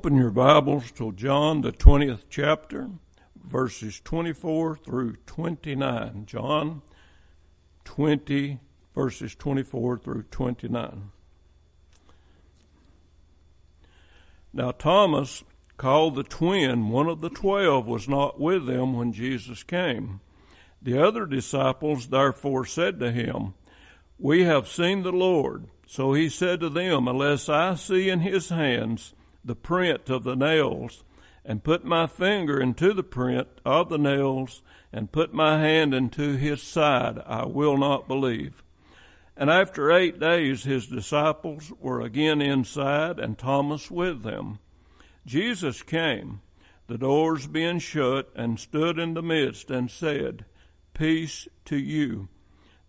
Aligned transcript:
Open 0.00 0.16
your 0.16 0.30
Bibles 0.30 0.90
to 0.92 1.12
John, 1.12 1.60
the 1.60 1.72
20th 1.72 2.22
chapter, 2.30 2.88
verses 3.36 4.00
24 4.02 4.76
through 4.76 5.16
29. 5.26 6.24
John 6.24 6.80
20, 7.84 8.60
verses 8.94 9.34
24 9.34 9.98
through 9.98 10.22
29. 10.22 11.10
Now, 14.54 14.70
Thomas, 14.70 15.44
called 15.76 16.14
the 16.14 16.22
twin, 16.22 16.88
one 16.88 17.06
of 17.06 17.20
the 17.20 17.28
twelve, 17.28 17.86
was 17.86 18.08
not 18.08 18.40
with 18.40 18.64
them 18.64 18.94
when 18.96 19.12
Jesus 19.12 19.62
came. 19.62 20.20
The 20.80 20.98
other 20.98 21.26
disciples 21.26 22.08
therefore 22.08 22.64
said 22.64 23.00
to 23.00 23.12
him, 23.12 23.52
We 24.18 24.44
have 24.44 24.66
seen 24.66 25.02
the 25.02 25.12
Lord. 25.12 25.66
So 25.86 26.14
he 26.14 26.30
said 26.30 26.60
to 26.60 26.70
them, 26.70 27.06
Unless 27.06 27.50
I 27.50 27.74
see 27.74 28.08
in 28.08 28.20
his 28.20 28.48
hands, 28.48 29.12
the 29.44 29.56
print 29.56 30.10
of 30.10 30.24
the 30.24 30.36
nails, 30.36 31.02
and 31.44 31.64
put 31.64 31.84
my 31.84 32.06
finger 32.06 32.60
into 32.60 32.92
the 32.92 33.02
print 33.02 33.48
of 33.64 33.88
the 33.88 33.98
nails, 33.98 34.62
and 34.92 35.12
put 35.12 35.32
my 35.32 35.58
hand 35.58 35.94
into 35.94 36.36
his 36.36 36.62
side, 36.62 37.18
I 37.26 37.46
will 37.46 37.78
not 37.78 38.06
believe. 38.06 38.62
And 39.36 39.48
after 39.48 39.90
eight 39.90 40.20
days 40.20 40.64
his 40.64 40.86
disciples 40.86 41.72
were 41.80 42.02
again 42.02 42.42
inside, 42.42 43.18
and 43.18 43.38
Thomas 43.38 43.90
with 43.90 44.22
them. 44.22 44.58
Jesus 45.24 45.82
came, 45.82 46.42
the 46.88 46.98
doors 46.98 47.46
being 47.46 47.78
shut, 47.78 48.30
and 48.34 48.60
stood 48.60 48.98
in 48.98 49.14
the 49.14 49.22
midst, 49.22 49.70
and 49.70 49.90
said, 49.90 50.44
Peace 50.92 51.48
to 51.64 51.78
you. 51.78 52.28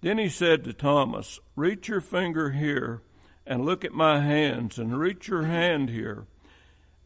Then 0.01 0.17
he 0.17 0.27
said 0.27 0.63
to 0.65 0.73
Thomas, 0.73 1.39
Reach 1.55 1.87
your 1.87 2.01
finger 2.01 2.51
here, 2.51 3.03
and 3.45 3.63
look 3.63 3.85
at 3.85 3.93
my 3.93 4.19
hands, 4.19 4.77
and 4.77 4.99
reach 4.99 5.29
your 5.29 5.43
hand 5.43 5.89
here 5.89 6.25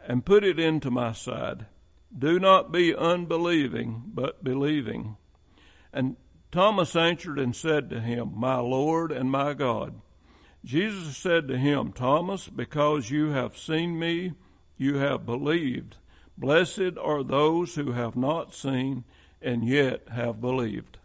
and 0.07 0.25
put 0.25 0.43
it 0.43 0.59
into 0.59 0.91
my 0.91 1.11
side. 1.11 1.65
Do 2.17 2.39
not 2.39 2.71
be 2.71 2.95
unbelieving, 2.95 4.03
but 4.13 4.43
believing. 4.43 5.17
And 5.91 6.15
Thomas 6.51 6.95
answered 6.95 7.39
and 7.39 7.55
said 7.55 7.89
to 7.89 7.99
him, 7.99 8.31
My 8.35 8.57
Lord 8.57 9.11
and 9.11 9.29
my 9.29 9.53
God. 9.53 10.01
Jesus 10.63 11.17
said 11.17 11.47
to 11.47 11.57
him, 11.57 11.91
Thomas, 11.91 12.47
because 12.47 13.11
you 13.11 13.29
have 13.31 13.57
seen 13.57 13.99
me, 13.99 14.33
you 14.77 14.95
have 14.95 15.25
believed. 15.25 15.97
Blessed 16.37 16.97
are 17.01 17.23
those 17.23 17.75
who 17.75 17.91
have 17.91 18.15
not 18.15 18.53
seen 18.53 19.03
and 19.41 19.67
yet 19.67 20.09
have 20.09 20.41
believed. 20.41 20.97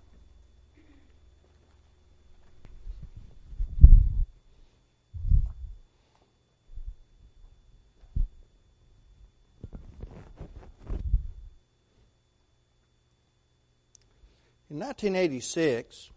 In 14.80 14.86
1986, 14.86 16.08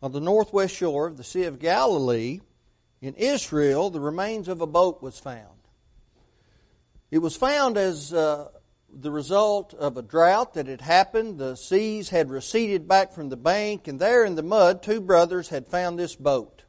on 0.00 0.12
the 0.12 0.20
northwest 0.20 0.76
shore 0.76 1.08
of 1.08 1.16
the 1.16 1.24
Sea 1.24 1.42
of 1.42 1.58
Galilee, 1.58 2.38
in 3.02 3.14
Israel, 3.14 3.90
the 3.90 3.98
remains 3.98 4.46
of 4.46 4.60
a 4.60 4.66
boat 4.66 5.02
was 5.02 5.18
found. 5.18 5.58
It 7.10 7.18
was 7.18 7.34
found 7.34 7.76
as 7.76 8.12
uh, 8.12 8.50
the 8.88 9.10
result 9.10 9.74
of 9.74 9.96
a 9.96 10.02
drought 10.02 10.54
that 10.54 10.68
had 10.68 10.82
happened. 10.82 11.38
The 11.38 11.56
seas 11.56 12.10
had 12.10 12.30
receded 12.30 12.86
back 12.86 13.12
from 13.12 13.28
the 13.28 13.36
bank, 13.36 13.88
and 13.88 13.98
there 13.98 14.24
in 14.24 14.36
the 14.36 14.44
mud, 14.44 14.80
two 14.80 15.00
brothers 15.00 15.48
had 15.48 15.66
found 15.66 15.98
this 15.98 16.14
boat. 16.14 16.62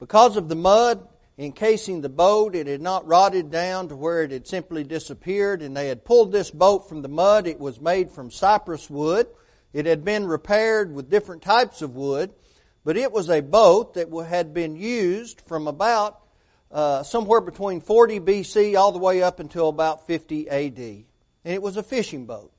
Because 0.00 0.36
of 0.36 0.48
the 0.48 0.56
mud 0.56 1.06
encasing 1.38 2.00
the 2.00 2.08
boat, 2.08 2.56
it 2.56 2.66
had 2.66 2.82
not 2.82 3.06
rotted 3.06 3.52
down 3.52 3.86
to 3.90 3.94
where 3.94 4.24
it 4.24 4.32
had 4.32 4.48
simply 4.48 4.82
disappeared, 4.82 5.62
and 5.62 5.76
they 5.76 5.86
had 5.86 6.04
pulled 6.04 6.32
this 6.32 6.50
boat 6.50 6.88
from 6.88 7.00
the 7.00 7.08
mud. 7.08 7.46
It 7.46 7.60
was 7.60 7.80
made 7.80 8.10
from 8.10 8.32
cypress 8.32 8.90
wood. 8.90 9.28
It 9.72 9.86
had 9.86 10.04
been 10.04 10.26
repaired 10.26 10.92
with 10.92 11.10
different 11.10 11.42
types 11.42 11.82
of 11.82 11.94
wood, 11.94 12.32
but 12.84 12.96
it 12.96 13.12
was 13.12 13.30
a 13.30 13.40
boat 13.40 13.94
that 13.94 14.08
had 14.28 14.52
been 14.52 14.76
used 14.76 15.40
from 15.42 15.68
about 15.68 16.20
uh, 16.70 17.02
somewhere 17.02 17.40
between 17.40 17.80
40 17.80 18.20
BC 18.20 18.76
all 18.76 18.92
the 18.92 18.98
way 18.98 19.22
up 19.22 19.40
until 19.40 19.68
about 19.68 20.06
50 20.06 20.48
AD. 20.48 20.78
And 20.78 21.54
it 21.54 21.62
was 21.62 21.76
a 21.76 21.82
fishing 21.82 22.26
boat. 22.26 22.52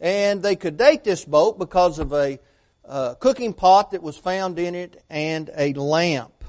And 0.00 0.42
they 0.42 0.56
could 0.56 0.76
date 0.76 1.04
this 1.04 1.24
boat 1.24 1.58
because 1.58 1.98
of 1.98 2.12
a 2.12 2.38
uh, 2.84 3.14
cooking 3.14 3.52
pot 3.52 3.92
that 3.92 4.02
was 4.02 4.18
found 4.18 4.58
in 4.58 4.74
it 4.74 5.02
and 5.08 5.50
a 5.56 5.72
lamp. 5.74 6.44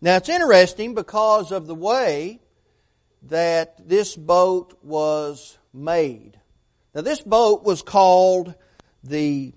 Now 0.00 0.16
it's 0.16 0.28
interesting 0.28 0.94
because 0.94 1.52
of 1.52 1.66
the 1.66 1.74
way 1.74 2.40
that 3.22 3.88
this 3.88 4.16
boat 4.16 4.78
was 4.82 5.58
made. 5.72 6.38
Now, 6.96 7.02
this 7.02 7.20
boat 7.20 7.62
was 7.62 7.82
called 7.82 8.54
the 9.04 9.52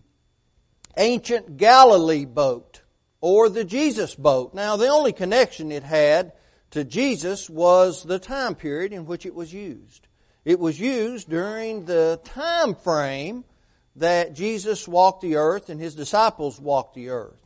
ancient 0.97 1.55
Galilee 1.55 2.25
boat 2.25 2.81
or 3.21 3.47
the 3.47 3.63
Jesus 3.63 4.13
boat. 4.13 4.53
Now, 4.53 4.75
the 4.75 4.89
only 4.89 5.13
connection 5.13 5.71
it 5.71 5.83
had 5.83 6.33
to 6.71 6.83
Jesus 6.83 7.49
was 7.49 8.03
the 8.03 8.19
time 8.19 8.55
period 8.55 8.91
in 8.91 9.05
which 9.05 9.25
it 9.25 9.33
was 9.33 9.53
used. 9.53 10.09
It 10.43 10.59
was 10.59 10.81
used 10.81 11.29
during 11.29 11.85
the 11.85 12.19
time 12.25 12.75
frame 12.75 13.45
that 13.95 14.33
Jesus 14.33 14.85
walked 14.85 15.21
the 15.21 15.37
earth 15.37 15.69
and 15.69 15.79
his 15.79 15.95
disciples 15.95 16.59
walked 16.59 16.95
the 16.95 17.07
earth. 17.07 17.39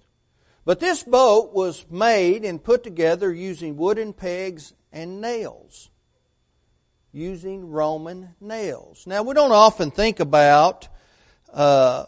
But 0.65 0.79
this 0.79 1.03
boat 1.03 1.53
was 1.53 1.85
made 1.91 2.45
and 2.45 2.63
put 2.63 2.83
together 2.83 3.31
using 3.31 3.77
wooden 3.77 4.13
pegs 4.13 4.73
and 4.91 5.21
nails 5.21 5.91
using 7.13 7.69
Roman 7.69 8.35
nails. 8.41 9.05
Now, 9.05 9.23
we 9.23 9.35
don't 9.35 9.51
often 9.51 9.91
think 9.91 10.19
about 10.19 10.87
uh, 11.53 12.05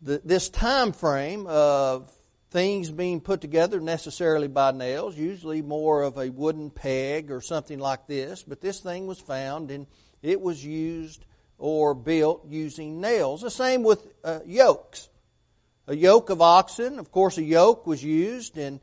the, 0.00 0.22
this 0.24 0.48
time 0.48 0.92
frame 0.92 1.46
of 1.48 2.10
things 2.50 2.90
being 2.90 3.20
put 3.20 3.40
together 3.40 3.80
necessarily 3.80 4.46
by 4.46 4.70
nails, 4.70 5.16
usually 5.18 5.62
more 5.62 6.02
of 6.02 6.16
a 6.16 6.30
wooden 6.30 6.70
peg 6.70 7.30
or 7.30 7.40
something 7.40 7.78
like 7.78 8.06
this, 8.06 8.44
but 8.44 8.60
this 8.60 8.80
thing 8.80 9.06
was 9.06 9.18
found 9.18 9.70
and 9.70 9.86
it 10.22 10.40
was 10.40 10.64
used 10.64 11.24
or 11.58 11.94
built 11.94 12.46
using 12.48 13.00
nails. 13.00 13.40
The 13.40 13.50
same 13.50 13.82
with 13.82 14.06
uh, 14.22 14.40
yokes. 14.46 15.08
A 15.88 15.96
yoke 15.96 16.30
of 16.30 16.40
oxen, 16.40 16.98
of 16.98 17.10
course, 17.10 17.38
a 17.38 17.42
yoke 17.42 17.86
was 17.86 18.04
used 18.04 18.56
and 18.58 18.78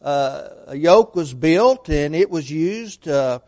uh, 0.00 0.48
a 0.68 0.76
yoke 0.76 1.16
was 1.16 1.34
built 1.34 1.88
and 1.88 2.14
it 2.14 2.30
was 2.30 2.48
used 2.50 3.08
uh, 3.08 3.40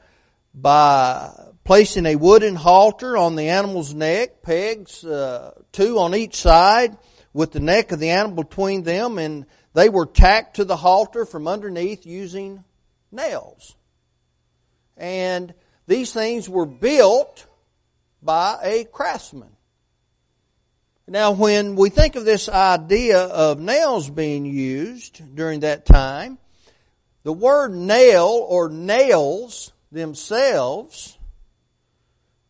by 0.57 1.31
placing 1.65 2.07
a 2.07 2.17
wooden 2.17 2.55
halter 2.57 3.17
on 3.17 3.37
the 3.37 3.51
animal's 3.51 3.93
neck, 3.93 4.43
pegs, 4.43 5.05
uh, 5.05 5.53
two 5.71 5.99
on 5.99 6.15
each 6.15 6.37
side, 6.37 6.97
with 7.35 7.53
the 7.53 7.61
neck 7.61 7.93
of 7.93 8.01
the 8.01 8.09
animal 8.09 8.43
between 8.43 8.83
them, 8.83 9.19
and 9.19 9.45
they 9.75 9.91
were 9.91 10.07
tacked 10.07 10.57
to 10.57 10.65
the 10.65 10.77
halter 10.77 11.27
from 11.27 11.47
underneath 11.47 12.07
using 12.07 12.65
nails. 13.13 13.77
And 14.97 15.53
these 15.87 16.15
things 16.15 16.49
were 16.49 16.65
built 16.65 17.47
by 18.23 18.59
a 18.63 18.85
craftsman. 18.85 19.51
Now, 21.07 21.33
when 21.33 21.77
we 21.77 21.91
think 21.91 22.17
of 22.17 22.25
this 22.25 22.49
idea 22.49 23.21
of 23.21 23.61
nails 23.61 24.09
being 24.09 24.47
used 24.47 25.37
during 25.37 25.61
that 25.61 25.85
time, 25.85 26.39
the 27.23 27.33
word 27.33 27.73
nail 27.75 28.45
or 28.49 28.71
nails 28.71 29.73
themselves, 29.97 31.19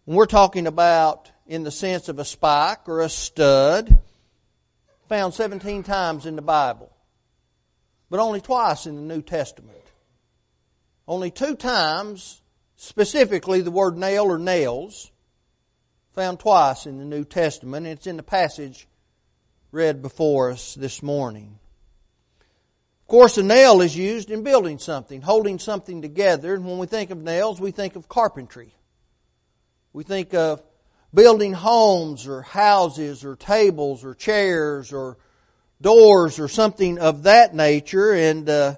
we're 0.04 0.26
talking 0.26 0.66
about 0.66 1.30
in 1.46 1.62
the 1.62 1.70
sense 1.70 2.08
of 2.08 2.18
a 2.18 2.24
spike 2.24 2.88
or 2.88 3.00
a 3.00 3.08
stud, 3.08 3.98
found 5.08 5.32
17 5.32 5.82
times 5.84 6.26
in 6.26 6.36
the 6.36 6.42
Bible, 6.42 6.90
but 8.10 8.20
only 8.20 8.40
twice 8.40 8.86
in 8.86 8.96
the 8.96 9.14
New 9.14 9.22
Testament. 9.22 9.78
Only 11.08 11.30
two 11.30 11.54
times, 11.54 12.42
specifically 12.76 13.60
the 13.60 13.70
word 13.70 13.96
nail 13.96 14.24
or 14.24 14.38
nails, 14.38 15.10
found 16.14 16.40
twice 16.40 16.86
in 16.86 16.98
the 16.98 17.04
New 17.04 17.24
Testament, 17.24 17.86
and 17.86 17.96
it's 17.96 18.06
in 18.06 18.16
the 18.16 18.22
passage 18.22 18.88
read 19.70 20.02
before 20.02 20.50
us 20.50 20.74
this 20.74 21.02
morning. 21.02 21.58
Of 23.06 23.08
course, 23.08 23.38
a 23.38 23.44
nail 23.44 23.82
is 23.82 23.96
used 23.96 24.32
in 24.32 24.42
building 24.42 24.80
something, 24.80 25.22
holding 25.22 25.60
something 25.60 26.02
together. 26.02 26.54
And 26.54 26.66
when 26.66 26.78
we 26.78 26.88
think 26.88 27.12
of 27.12 27.18
nails, 27.18 27.60
we 27.60 27.70
think 27.70 27.94
of 27.94 28.08
carpentry. 28.08 28.74
We 29.92 30.02
think 30.02 30.34
of 30.34 30.60
building 31.14 31.52
homes 31.52 32.26
or 32.26 32.42
houses 32.42 33.24
or 33.24 33.36
tables 33.36 34.04
or 34.04 34.14
chairs 34.14 34.92
or 34.92 35.18
doors 35.80 36.40
or 36.40 36.48
something 36.48 36.98
of 36.98 37.22
that 37.22 37.54
nature. 37.54 38.12
And 38.12 38.48
uh, 38.48 38.74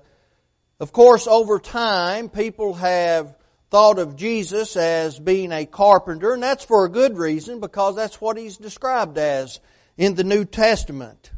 of 0.78 0.92
course, 0.92 1.26
over 1.26 1.58
time, 1.58 2.28
people 2.28 2.74
have 2.74 3.34
thought 3.70 3.98
of 3.98 4.14
Jesus 4.14 4.76
as 4.76 5.18
being 5.18 5.52
a 5.52 5.64
carpenter, 5.64 6.34
and 6.34 6.42
that's 6.42 6.66
for 6.66 6.84
a 6.84 6.90
good 6.90 7.16
reason 7.16 7.60
because 7.60 7.96
that's 7.96 8.20
what 8.20 8.36
he's 8.36 8.58
described 8.58 9.16
as 9.16 9.58
in 9.96 10.16
the 10.16 10.24
New 10.24 10.44
Testament. 10.44 11.30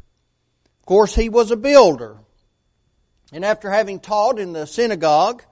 Of 0.81 0.85
course, 0.85 1.15
he 1.15 1.29
was 1.29 1.51
a 1.51 1.55
builder. 1.55 2.17
And 3.31 3.45
after 3.45 3.69
having 3.69 3.99
taught 3.99 4.39
in 4.39 4.53
the 4.53 4.67
synagogue 4.67 5.43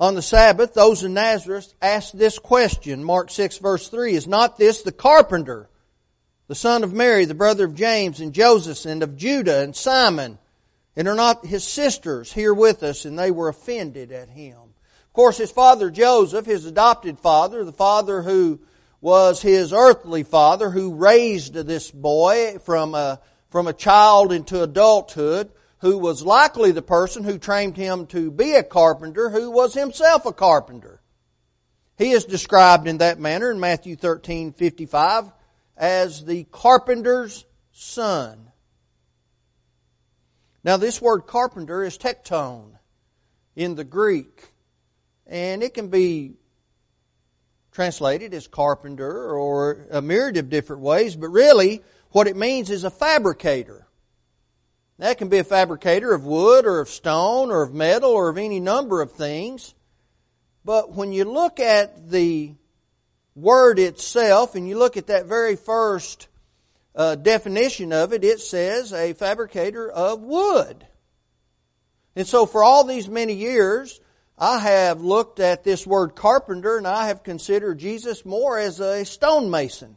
On 0.00 0.14
the 0.14 0.22
Sabbath, 0.22 0.74
those 0.74 1.04
in 1.04 1.14
Nazareth 1.14 1.72
asked 1.80 2.18
this 2.18 2.38
question, 2.38 3.04
Mark 3.04 3.30
6 3.30 3.58
verse 3.58 3.88
3, 3.88 4.14
Is 4.14 4.26
not 4.26 4.58
this 4.58 4.82
the 4.82 4.92
carpenter, 4.92 5.68
the 6.48 6.54
son 6.54 6.82
of 6.82 6.92
Mary, 6.92 7.24
the 7.24 7.34
brother 7.34 7.64
of 7.64 7.76
James 7.76 8.20
and 8.20 8.32
Joseph 8.32 8.84
and 8.84 9.02
of 9.02 9.16
Judah 9.16 9.62
and 9.62 9.74
Simon? 9.74 10.38
And 10.96 11.08
are 11.08 11.14
not 11.14 11.46
his 11.46 11.64
sisters 11.64 12.32
here 12.32 12.54
with 12.54 12.82
us? 12.82 13.04
And 13.04 13.18
they 13.18 13.30
were 13.30 13.48
offended 13.48 14.12
at 14.12 14.28
him. 14.28 14.56
Of 14.56 15.12
course, 15.12 15.38
his 15.38 15.50
father 15.50 15.90
Joseph, 15.90 16.46
his 16.46 16.66
adopted 16.66 17.18
father, 17.18 17.64
the 17.64 17.72
father 17.72 18.22
who 18.22 18.60
was 19.00 19.42
his 19.42 19.72
earthly 19.72 20.22
father, 20.22 20.70
who 20.70 20.94
raised 20.94 21.54
this 21.54 21.90
boy 21.90 22.58
from 22.64 22.94
a, 22.94 23.20
from 23.50 23.66
a 23.66 23.72
child 23.72 24.32
into 24.32 24.62
adulthood, 24.62 25.50
who 25.84 25.98
was 25.98 26.22
likely 26.22 26.72
the 26.72 26.80
person 26.80 27.24
who 27.24 27.36
trained 27.36 27.76
him 27.76 28.06
to 28.06 28.30
be 28.30 28.54
a 28.54 28.62
carpenter, 28.62 29.28
who 29.28 29.50
was 29.50 29.74
himself 29.74 30.24
a 30.24 30.32
carpenter. 30.32 31.02
He 31.98 32.12
is 32.12 32.24
described 32.24 32.88
in 32.88 32.98
that 32.98 33.20
manner 33.20 33.50
in 33.50 33.60
Matthew 33.60 33.94
13, 33.94 34.54
55 34.54 35.30
as 35.76 36.24
the 36.24 36.44
carpenter's 36.44 37.44
son. 37.72 38.50
Now 40.64 40.78
this 40.78 41.02
word 41.02 41.26
carpenter 41.26 41.84
is 41.84 41.98
tekton 41.98 42.78
in 43.54 43.74
the 43.74 43.84
Greek, 43.84 44.52
and 45.26 45.62
it 45.62 45.74
can 45.74 45.88
be 45.88 46.38
translated 47.72 48.32
as 48.32 48.48
carpenter 48.48 49.34
or 49.34 49.86
a 49.90 50.00
myriad 50.00 50.38
of 50.38 50.48
different 50.48 50.80
ways, 50.80 51.14
but 51.14 51.28
really 51.28 51.82
what 52.08 52.26
it 52.26 52.36
means 52.36 52.70
is 52.70 52.84
a 52.84 52.90
fabricator. 52.90 53.83
That 54.98 55.18
can 55.18 55.28
be 55.28 55.38
a 55.38 55.44
fabricator 55.44 56.12
of 56.12 56.24
wood 56.24 56.66
or 56.66 56.80
of 56.80 56.88
stone 56.88 57.50
or 57.50 57.62
of 57.62 57.74
metal 57.74 58.10
or 58.10 58.28
of 58.28 58.38
any 58.38 58.60
number 58.60 59.02
of 59.02 59.12
things. 59.12 59.74
But 60.64 60.92
when 60.92 61.12
you 61.12 61.24
look 61.24 61.58
at 61.60 62.10
the 62.10 62.54
word 63.34 63.78
itself 63.78 64.54
and 64.54 64.68
you 64.68 64.78
look 64.78 64.96
at 64.96 65.08
that 65.08 65.26
very 65.26 65.56
first 65.56 66.28
uh, 66.94 67.16
definition 67.16 67.92
of 67.92 68.12
it, 68.12 68.24
it 68.24 68.40
says 68.40 68.92
a 68.92 69.12
fabricator 69.14 69.90
of 69.90 70.22
wood. 70.22 70.86
And 72.16 72.26
so 72.26 72.46
for 72.46 72.62
all 72.62 72.84
these 72.84 73.08
many 73.08 73.34
years, 73.34 74.00
I 74.38 74.60
have 74.60 75.00
looked 75.00 75.40
at 75.40 75.64
this 75.64 75.86
word 75.86 76.14
carpenter 76.14 76.78
and 76.78 76.86
I 76.86 77.08
have 77.08 77.24
considered 77.24 77.78
Jesus 77.78 78.24
more 78.24 78.58
as 78.58 78.80
a 78.80 79.04
stonemason. 79.04 79.96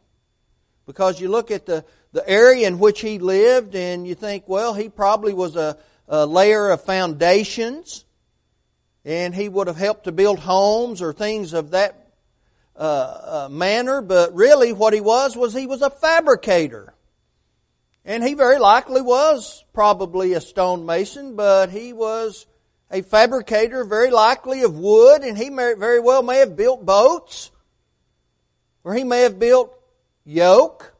Because 0.85 1.19
you 1.19 1.29
look 1.29 1.51
at 1.51 1.65
the, 1.65 1.85
the 2.17 2.27
area 2.27 2.67
in 2.67 2.79
which 2.79 2.99
he 2.99 3.19
lived 3.19 3.75
and 3.75 4.07
you 4.07 4.15
think, 4.15 4.45
well, 4.47 4.73
he 4.73 4.89
probably 4.89 5.35
was 5.35 5.55
a, 5.55 5.77
a 6.07 6.25
layer 6.25 6.71
of 6.71 6.83
foundations 6.83 8.05
and 9.05 9.35
he 9.35 9.47
would 9.47 9.67
have 9.67 9.77
helped 9.77 10.05
to 10.05 10.11
build 10.11 10.39
homes 10.39 10.99
or 10.99 11.13
things 11.13 11.53
of 11.53 11.69
that 11.71 12.07
uh, 12.75 13.45
uh, 13.45 13.49
manner, 13.51 14.01
but 14.01 14.33
really 14.33 14.73
what 14.73 14.95
he 14.95 14.99
was 14.99 15.37
was 15.37 15.53
he 15.53 15.67
was 15.67 15.83
a 15.83 15.91
fabricator. 15.91 16.95
And 18.03 18.23
he 18.23 18.33
very 18.33 18.57
likely 18.57 19.01
was 19.01 19.63
probably 19.71 20.33
a 20.33 20.41
stonemason, 20.41 21.35
but 21.35 21.69
he 21.69 21.93
was 21.93 22.47
a 22.89 23.03
fabricator, 23.03 23.83
very 23.83 24.09
likely 24.09 24.63
of 24.63 24.75
wood, 24.75 25.21
and 25.21 25.37
he 25.37 25.51
may, 25.51 25.75
very 25.75 25.99
well 25.99 26.23
may 26.23 26.39
have 26.39 26.55
built 26.55 26.83
boats, 26.83 27.51
or 28.83 28.95
he 28.95 29.03
may 29.03 29.21
have 29.21 29.37
built 29.37 29.71
yoke, 30.25 30.95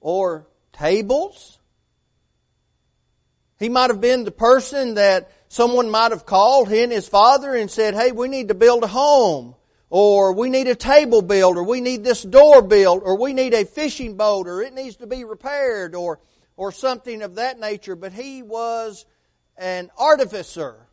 or 0.00 0.46
tables. 0.72 1.58
He 3.58 3.68
might 3.68 3.90
have 3.90 4.00
been 4.00 4.24
the 4.24 4.30
person 4.30 4.94
that 4.94 5.32
someone 5.48 5.90
might 5.90 6.12
have 6.12 6.26
called, 6.26 6.70
and 6.70 6.92
his 6.92 7.08
father, 7.08 7.54
and 7.54 7.70
said, 7.70 7.94
hey, 7.94 8.12
we 8.12 8.28
need 8.28 8.48
to 8.48 8.54
build 8.54 8.84
a 8.84 8.88
home 8.88 9.56
or 9.88 10.32
we 10.32 10.50
need 10.50 10.66
a 10.66 10.74
table 10.74 11.22
built, 11.22 11.56
or 11.56 11.62
we 11.62 11.80
need 11.80 12.02
this 12.02 12.22
door 12.22 12.62
built, 12.62 13.02
or 13.04 13.16
we 13.18 13.32
need 13.32 13.54
a 13.54 13.64
fishing 13.64 14.16
boat, 14.16 14.48
or 14.48 14.62
it 14.62 14.74
needs 14.74 14.96
to 14.96 15.06
be 15.06 15.24
repaired, 15.24 15.94
or, 15.94 16.20
or 16.56 16.72
something 16.72 17.22
of 17.22 17.36
that 17.36 17.60
nature. 17.60 17.94
But 17.94 18.12
he 18.12 18.42
was 18.42 19.06
an 19.56 19.90
artificer. 19.96 20.88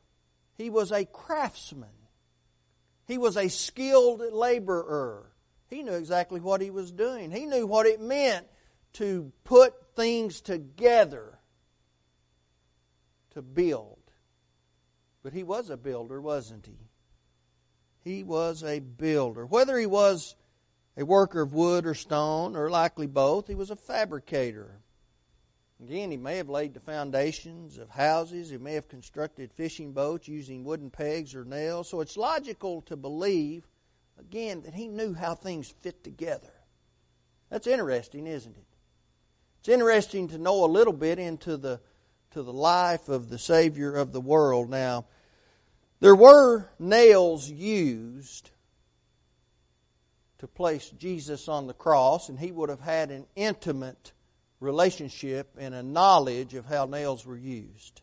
He 0.55 0.69
was 0.69 0.91
a 0.91 1.05
craftsman. 1.05 1.89
He 3.07 3.17
was 3.17 3.35
a 3.35 3.49
skilled 3.49 4.21
laborer. 4.31 5.31
He 5.69 5.81
knew 5.81 5.93
exactly 5.93 6.39
what 6.39 6.61
he 6.61 6.69
was 6.69 6.91
doing. 6.91 7.31
He 7.31 7.45
knew 7.45 7.65
what 7.65 7.87
it 7.87 7.99
meant 7.99 8.45
to 8.93 9.31
put 9.43 9.73
things 9.95 10.41
together 10.41 11.39
to 13.31 13.41
build. 13.41 13.97
But 15.23 15.33
he 15.33 15.43
was 15.43 15.69
a 15.69 15.77
builder, 15.77 16.19
wasn't 16.21 16.65
he? 16.65 16.77
He 18.03 18.23
was 18.23 18.63
a 18.63 18.79
builder. 18.79 19.45
Whether 19.45 19.77
he 19.77 19.85
was 19.85 20.35
a 20.97 21.05
worker 21.05 21.41
of 21.41 21.53
wood 21.53 21.85
or 21.85 21.93
stone, 21.93 22.55
or 22.55 22.69
likely 22.69 23.07
both, 23.07 23.47
he 23.47 23.55
was 23.55 23.71
a 23.71 23.75
fabricator. 23.75 24.79
Again, 25.81 26.11
he 26.11 26.17
may 26.17 26.37
have 26.37 26.49
laid 26.49 26.73
the 26.73 26.79
foundations 26.79 27.77
of 27.77 27.89
houses. 27.89 28.49
He 28.49 28.57
may 28.57 28.73
have 28.73 28.87
constructed 28.87 29.51
fishing 29.53 29.91
boats 29.91 30.27
using 30.27 30.63
wooden 30.63 30.89
pegs 30.89 31.33
or 31.33 31.45
nails. 31.45 31.89
So 31.89 32.01
it's 32.01 32.15
logical 32.15 32.81
to 32.83 32.95
believe, 32.95 33.67
again, 34.19 34.61
that 34.61 34.73
he 34.73 34.87
knew 34.87 35.13
how 35.13 35.35
things 35.35 35.73
fit 35.81 36.03
together. 36.03 36.53
That's 37.49 37.67
interesting, 37.67 38.27
isn't 38.27 38.55
it? 38.55 38.65
It's 39.63 39.69
interesting 39.69 40.27
to 40.27 40.37
know 40.37 40.65
a 40.65 40.67
little 40.67 40.91
bit 40.91 41.19
into 41.19 41.55
the 41.55 41.79
to 42.31 42.43
the 42.43 42.51
life 42.51 43.07
of 43.07 43.29
the 43.29 43.39
Savior 43.39 43.95
of 43.95 44.11
the 44.11 44.19
world. 44.19 44.69
Now, 44.69 45.05
there 46.01 46.17
were 46.17 46.69
nails 46.79 47.49
used 47.49 48.49
to 50.39 50.47
place 50.49 50.89
Jesus 50.89 51.47
on 51.47 51.67
the 51.67 51.73
cross, 51.73 52.27
and 52.27 52.37
he 52.37 52.51
would 52.51 52.67
have 52.67 52.81
had 52.81 53.09
an 53.09 53.25
intimate 53.37 54.11
relationship 54.59 55.55
and 55.57 55.73
a 55.73 55.81
knowledge 55.81 56.55
of 56.55 56.65
how 56.65 56.83
nails 56.83 57.25
were 57.25 57.37
used. 57.37 58.01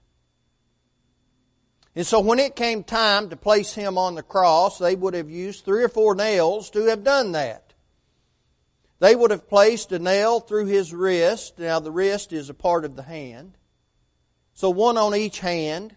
And 1.95 2.07
so 2.07 2.21
when 2.21 2.39
it 2.39 2.57
came 2.57 2.85
time 2.85 3.29
to 3.29 3.37
place 3.37 3.75
him 3.75 3.99
on 3.99 4.15
the 4.15 4.23
cross, 4.23 4.79
they 4.79 4.97
would 4.97 5.13
have 5.13 5.29
used 5.29 5.67
three 5.67 5.85
or 5.85 5.91
four 5.91 6.15
nails 6.15 6.71
to 6.71 6.87
have 6.87 7.05
done 7.05 7.33
that. 7.33 7.70
They 9.01 9.17
would 9.17 9.31
have 9.31 9.49
placed 9.49 9.93
a 9.93 9.99
nail 9.99 10.41
through 10.41 10.67
his 10.67 10.95
wrist. 10.95 11.59
Now 11.59 11.81
the 11.81 11.91
wrist 11.91 12.33
is 12.33 12.51
a 12.51 12.55
part 12.55 12.85
of 12.85 12.97
the 12.97 13.03
hand. 13.03 13.57
So 14.53 14.71
one 14.71 14.99
on 14.99 15.15
each 15.15 15.41
hand. 15.41 15.97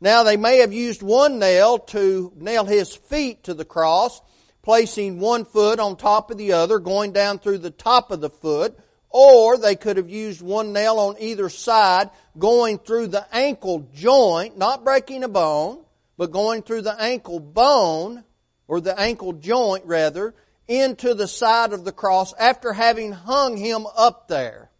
Now 0.00 0.22
they 0.22 0.38
may 0.38 0.58
have 0.58 0.72
used 0.72 1.02
one 1.02 1.38
nail 1.38 1.78
to 1.78 2.32
nail 2.36 2.64
his 2.64 2.96
feet 2.96 3.44
to 3.44 3.52
the 3.52 3.66
cross, 3.66 4.22
placing 4.62 5.20
one 5.20 5.44
foot 5.44 5.78
on 5.78 5.96
top 5.96 6.30
of 6.30 6.38
the 6.38 6.52
other, 6.52 6.78
going 6.78 7.12
down 7.12 7.38
through 7.38 7.58
the 7.58 7.70
top 7.70 8.10
of 8.10 8.22
the 8.22 8.30
foot, 8.30 8.78
or 9.10 9.58
they 9.58 9.76
could 9.76 9.98
have 9.98 10.08
used 10.08 10.40
one 10.40 10.72
nail 10.72 10.98
on 10.98 11.16
either 11.18 11.50
side, 11.50 12.08
going 12.38 12.78
through 12.78 13.08
the 13.08 13.26
ankle 13.34 13.86
joint, 13.94 14.56
not 14.56 14.84
breaking 14.84 15.24
a 15.24 15.28
bone, 15.28 15.84
but 16.16 16.30
going 16.30 16.62
through 16.62 16.82
the 16.82 16.98
ankle 16.98 17.40
bone, 17.40 18.24
or 18.66 18.80
the 18.80 18.98
ankle 18.98 19.34
joint 19.34 19.84
rather, 19.84 20.34
into 20.70 21.14
the 21.14 21.28
side 21.28 21.72
of 21.72 21.84
the 21.84 21.92
cross 21.92 22.32
after 22.38 22.72
having 22.72 23.12
hung 23.12 23.56
him 23.56 23.86
up 23.96 24.28
there. 24.28 24.70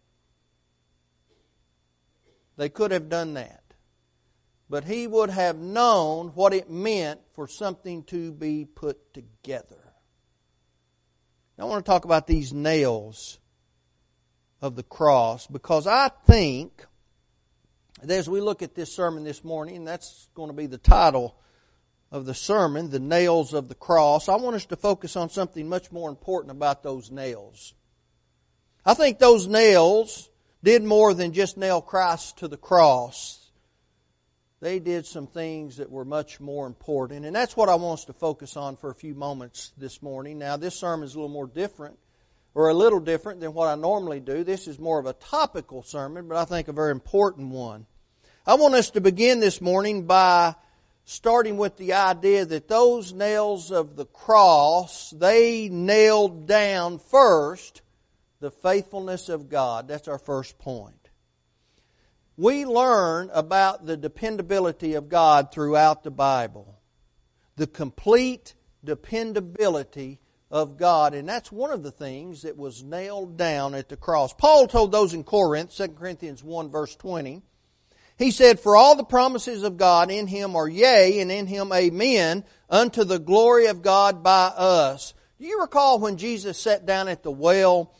They 2.57 2.69
could 2.69 2.91
have 2.91 3.09
done 3.09 3.35
that 3.35 3.61
but 4.71 4.85
he 4.85 5.05
would 5.05 5.29
have 5.29 5.57
known 5.57 6.29
what 6.29 6.53
it 6.53 6.69
meant 6.69 7.19
for 7.33 7.45
something 7.45 8.05
to 8.05 8.31
be 8.31 8.63
put 8.63 9.13
together. 9.13 9.93
Now, 11.57 11.65
I 11.65 11.67
want 11.67 11.85
to 11.85 11.89
talk 11.89 12.05
about 12.05 12.25
these 12.25 12.53
nails 12.53 13.37
of 14.61 14.77
the 14.77 14.83
cross 14.83 15.45
because 15.45 15.87
I 15.87 16.09
think 16.25 16.85
as 18.07 18.29
we 18.29 18.39
look 18.39 18.61
at 18.61 18.73
this 18.73 18.95
sermon 18.95 19.25
this 19.25 19.43
morning, 19.43 19.83
that's 19.83 20.29
going 20.35 20.47
to 20.47 20.55
be 20.55 20.67
the 20.67 20.77
title 20.77 21.35
of 22.11 22.25
the 22.25 22.33
sermon, 22.33 22.89
The 22.89 22.99
Nails 22.99 23.53
of 23.53 23.69
the 23.69 23.75
Cross, 23.75 24.29
I 24.29 24.35
want 24.35 24.55
us 24.55 24.65
to 24.67 24.75
focus 24.75 25.15
on 25.15 25.29
something 25.29 25.67
much 25.67 25.91
more 25.91 26.09
important 26.09 26.51
about 26.51 26.83
those 26.83 27.09
nails. 27.09 27.73
I 28.85 28.93
think 28.93 29.19
those 29.19 29.47
nails 29.47 30.29
did 30.63 30.83
more 30.83 31.13
than 31.13 31.33
just 31.33 31.57
nail 31.57 31.81
Christ 31.81 32.39
to 32.39 32.47
the 32.47 32.57
cross 32.57 33.41
they 34.61 34.77
did 34.77 35.07
some 35.07 35.25
things 35.25 35.77
that 35.77 35.89
were 35.89 36.05
much 36.05 36.39
more 36.39 36.67
important. 36.67 37.25
And 37.25 37.35
that's 37.35 37.57
what 37.57 37.67
I 37.67 37.75
want 37.75 37.99
us 37.99 38.05
to 38.05 38.13
focus 38.13 38.55
on 38.55 38.77
for 38.77 38.91
a 38.91 38.95
few 38.95 39.15
moments 39.15 39.71
this 39.75 40.03
morning. 40.03 40.37
Now, 40.37 40.55
this 40.55 40.75
sermon 40.75 41.05
is 41.05 41.15
a 41.15 41.17
little 41.17 41.29
more 41.33 41.47
different, 41.47 41.97
or 42.53 42.69
a 42.69 42.73
little 42.73 42.99
different 42.99 43.39
than 43.39 43.55
what 43.55 43.67
I 43.67 43.75
normally 43.75 44.19
do. 44.19 44.43
This 44.43 44.67
is 44.67 44.77
more 44.77 44.99
of 44.99 45.07
a 45.07 45.13
topical 45.13 45.81
sermon, 45.81 46.27
but 46.27 46.37
I 46.37 46.45
think 46.45 46.67
a 46.67 46.73
very 46.73 46.91
important 46.91 47.49
one. 47.49 47.87
I 48.45 48.53
want 48.53 48.75
us 48.75 48.91
to 48.91 49.01
begin 49.01 49.39
this 49.39 49.61
morning 49.61 50.05
by 50.05 50.53
starting 51.05 51.57
with 51.57 51.77
the 51.77 51.93
idea 51.93 52.45
that 52.45 52.67
those 52.67 53.13
nails 53.13 53.71
of 53.71 53.95
the 53.95 54.05
cross, 54.05 55.11
they 55.11 55.69
nailed 55.69 56.47
down 56.47 56.99
first 56.99 57.81
the 58.39 58.51
faithfulness 58.51 59.29
of 59.29 59.49
God. 59.49 59.87
That's 59.87 60.07
our 60.07 60.19
first 60.19 60.57
point 60.57 61.01
we 62.41 62.65
learn 62.65 63.29
about 63.33 63.85
the 63.85 63.95
dependability 63.95 64.95
of 64.95 65.09
God 65.09 65.51
throughout 65.51 66.03
the 66.03 66.11
Bible. 66.11 66.79
the 67.57 67.67
complete 67.67 68.55
dependability 68.83 70.19
of 70.49 70.77
God. 70.77 71.13
And 71.13 71.29
that's 71.29 71.51
one 71.51 71.69
of 71.69 71.83
the 71.83 71.91
things 71.91 72.41
that 72.41 72.57
was 72.57 72.81
nailed 72.81 73.37
down 73.37 73.75
at 73.75 73.89
the 73.89 73.97
cross. 73.97 74.33
Paul 74.33 74.67
told 74.67 74.91
those 74.91 75.13
in 75.13 75.23
Corinth, 75.23 75.75
2 75.75 75.89
Corinthians 75.89 76.43
1 76.43 76.71
verse 76.71 76.95
20, 76.95 77.43
he 78.21 78.31
said, 78.31 78.59
For 78.59 78.75
all 78.75 78.95
the 78.95 79.03
promises 79.03 79.63
of 79.63 79.77
God 79.77 80.11
in 80.11 80.27
him 80.27 80.55
are 80.55 80.67
yea, 80.67 81.19
and 81.21 81.31
in 81.31 81.47
him 81.47 81.71
amen, 81.73 82.43
unto 82.69 83.03
the 83.03 83.19
glory 83.19 83.67
of 83.67 83.81
God 83.81 84.23
by 84.23 84.47
us. 84.55 85.13
Do 85.39 85.47
you 85.47 85.61
recall 85.61 85.99
when 85.99 86.17
Jesus 86.17 86.59
sat 86.59 86.85
down 86.85 87.07
at 87.07 87.23
the 87.23 87.31
well 87.31 87.93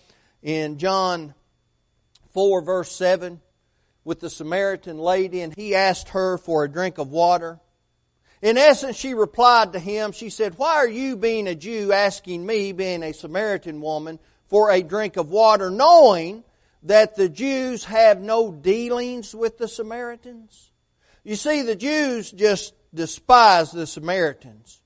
in 0.44 0.78
John 0.78 1.34
4 2.34 2.62
verse 2.62 2.92
7 2.92 3.42
with 4.04 4.20
the 4.20 4.30
Samaritan 4.30 5.00
lady 5.00 5.42
and 5.42 5.56
he 5.56 5.76
asked 5.76 6.10
her 6.10 6.38
for 6.38 6.64
a 6.64 6.72
drink 6.72 7.00
of 7.00 7.10
water? 7.10 7.60
In 8.42 8.58
essence, 8.58 8.98
she 8.98 9.14
replied 9.14 9.74
to 9.74 9.80
him, 9.80 10.12
she 10.12 10.30
said, 10.30 10.58
Why 10.58 10.76
are 10.76 10.88
you, 10.88 11.16
being 11.16 11.48
a 11.48 11.56
Jew, 11.56 11.92
asking 11.92 12.46
me, 12.46 12.72
being 12.72 13.04
a 13.04 13.14
Samaritan 13.14 13.82
woman, 13.82 14.20
for 14.48 14.72
a 14.72 14.82
drink 14.82 15.18
of 15.18 15.30
water, 15.30 15.70
knowing 15.70 16.44
that 16.84 17.16
the 17.16 17.30
Jews 17.30 17.84
have 17.86 18.22
no 18.22 18.52
dealings 18.52 19.36
with 19.36 19.58
the 19.58 19.68
Samaritans? 19.68 20.72
You 21.24 21.36
see, 21.36 21.62
the 21.62 21.76
Jews 21.76 22.32
just 22.32 22.74
despise 22.94 23.72
the 23.72 23.86
Samaritans. 23.86 24.82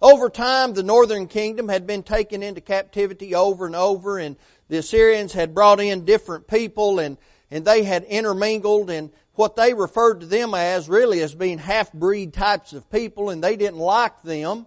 Over 0.00 0.28
time, 0.28 0.74
the 0.74 0.82
northern 0.82 1.26
kingdom 1.26 1.68
had 1.68 1.86
been 1.86 2.02
taken 2.02 2.42
into 2.42 2.60
captivity 2.60 3.34
over 3.34 3.66
and 3.66 3.74
over, 3.74 4.18
and 4.18 4.36
the 4.68 4.78
Assyrians 4.78 5.32
had 5.32 5.54
brought 5.54 5.80
in 5.80 6.04
different 6.04 6.46
people, 6.46 7.00
and, 7.00 7.16
and 7.50 7.64
they 7.64 7.82
had 7.82 8.04
intermingled, 8.04 8.90
and 8.90 9.10
what 9.34 9.56
they 9.56 9.74
referred 9.74 10.20
to 10.20 10.26
them 10.26 10.54
as 10.54 10.88
really 10.88 11.20
as 11.20 11.34
being 11.34 11.58
half-breed 11.58 12.32
types 12.32 12.72
of 12.72 12.90
people, 12.90 13.30
and 13.30 13.42
they 13.42 13.56
didn't 13.56 13.78
like 13.78 14.22
them. 14.22 14.66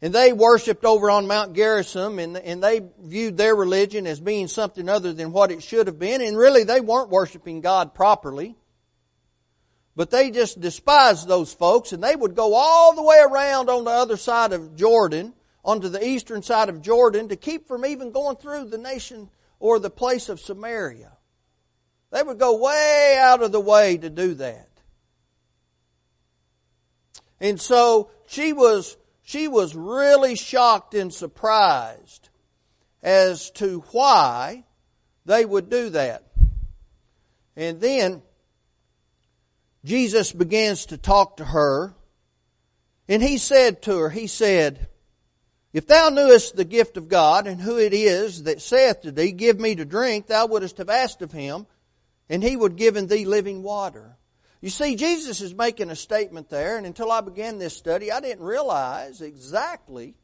And 0.00 0.14
they 0.14 0.32
worshiped 0.32 0.84
over 0.84 1.10
on 1.10 1.26
Mount 1.26 1.54
Gerizim, 1.54 2.20
and, 2.20 2.36
and 2.36 2.62
they 2.62 2.82
viewed 3.02 3.36
their 3.36 3.56
religion 3.56 4.06
as 4.06 4.20
being 4.20 4.46
something 4.46 4.88
other 4.88 5.12
than 5.12 5.32
what 5.32 5.50
it 5.50 5.62
should 5.62 5.88
have 5.88 5.98
been, 5.98 6.20
and 6.20 6.36
really 6.36 6.62
they 6.62 6.80
weren't 6.80 7.10
worshiping 7.10 7.60
God 7.60 7.94
properly. 7.94 8.56
But 9.96 10.12
they 10.12 10.30
just 10.30 10.60
despised 10.60 11.26
those 11.26 11.52
folks, 11.52 11.92
and 11.92 12.02
they 12.02 12.14
would 12.14 12.36
go 12.36 12.54
all 12.54 12.94
the 12.94 13.02
way 13.02 13.18
around 13.18 13.68
on 13.68 13.82
the 13.82 13.90
other 13.90 14.16
side 14.16 14.52
of 14.52 14.76
Jordan, 14.76 15.34
onto 15.64 15.88
the 15.88 16.06
eastern 16.06 16.44
side 16.44 16.68
of 16.68 16.80
Jordan, 16.80 17.30
to 17.30 17.36
keep 17.36 17.66
from 17.66 17.84
even 17.84 18.12
going 18.12 18.36
through 18.36 18.66
the 18.66 18.78
nation 18.78 19.28
or 19.58 19.80
the 19.80 19.90
place 19.90 20.28
of 20.28 20.38
Samaria. 20.38 21.10
They 22.12 22.22
would 22.22 22.38
go 22.38 22.58
way 22.58 23.18
out 23.20 23.42
of 23.42 23.50
the 23.50 23.60
way 23.60 23.96
to 23.96 24.08
do 24.08 24.34
that. 24.34 24.68
And 27.40 27.60
so 27.60 28.10
she 28.26 28.52
was, 28.52 28.96
she 29.28 29.46
was 29.46 29.76
really 29.76 30.36
shocked 30.36 30.94
and 30.94 31.12
surprised 31.12 32.30
as 33.02 33.50
to 33.50 33.80
why 33.90 34.64
they 35.26 35.44
would 35.44 35.68
do 35.68 35.90
that. 35.90 36.24
And 37.54 37.78
then 37.78 38.22
Jesus 39.84 40.32
begins 40.32 40.86
to 40.86 40.96
talk 40.96 41.36
to 41.36 41.44
her 41.44 41.94
and 43.06 43.22
he 43.22 43.36
said 43.36 43.82
to 43.82 43.98
her, 43.98 44.08
he 44.08 44.28
said, 44.28 44.88
if 45.74 45.86
thou 45.86 46.08
knewest 46.08 46.56
the 46.56 46.64
gift 46.64 46.96
of 46.96 47.08
God 47.08 47.46
and 47.46 47.60
who 47.60 47.76
it 47.76 47.92
is 47.92 48.44
that 48.44 48.62
saith 48.62 49.02
to 49.02 49.12
thee, 49.12 49.32
give 49.32 49.60
me 49.60 49.74
to 49.74 49.84
drink, 49.84 50.28
thou 50.28 50.46
wouldst 50.46 50.78
have 50.78 50.88
asked 50.88 51.20
of 51.20 51.32
him 51.32 51.66
and 52.30 52.42
he 52.42 52.56
would 52.56 52.76
given 52.76 53.08
thee 53.08 53.26
living 53.26 53.62
water. 53.62 54.17
You 54.60 54.70
see, 54.70 54.96
Jesus 54.96 55.40
is 55.40 55.54
making 55.54 55.90
a 55.90 55.96
statement 55.96 56.48
there, 56.48 56.76
and 56.76 56.86
until 56.86 57.12
I 57.12 57.20
began 57.20 57.58
this 57.58 57.76
study, 57.76 58.10
I 58.10 58.20
didn't 58.20 58.44
realize 58.44 59.20
exactly 59.20 60.16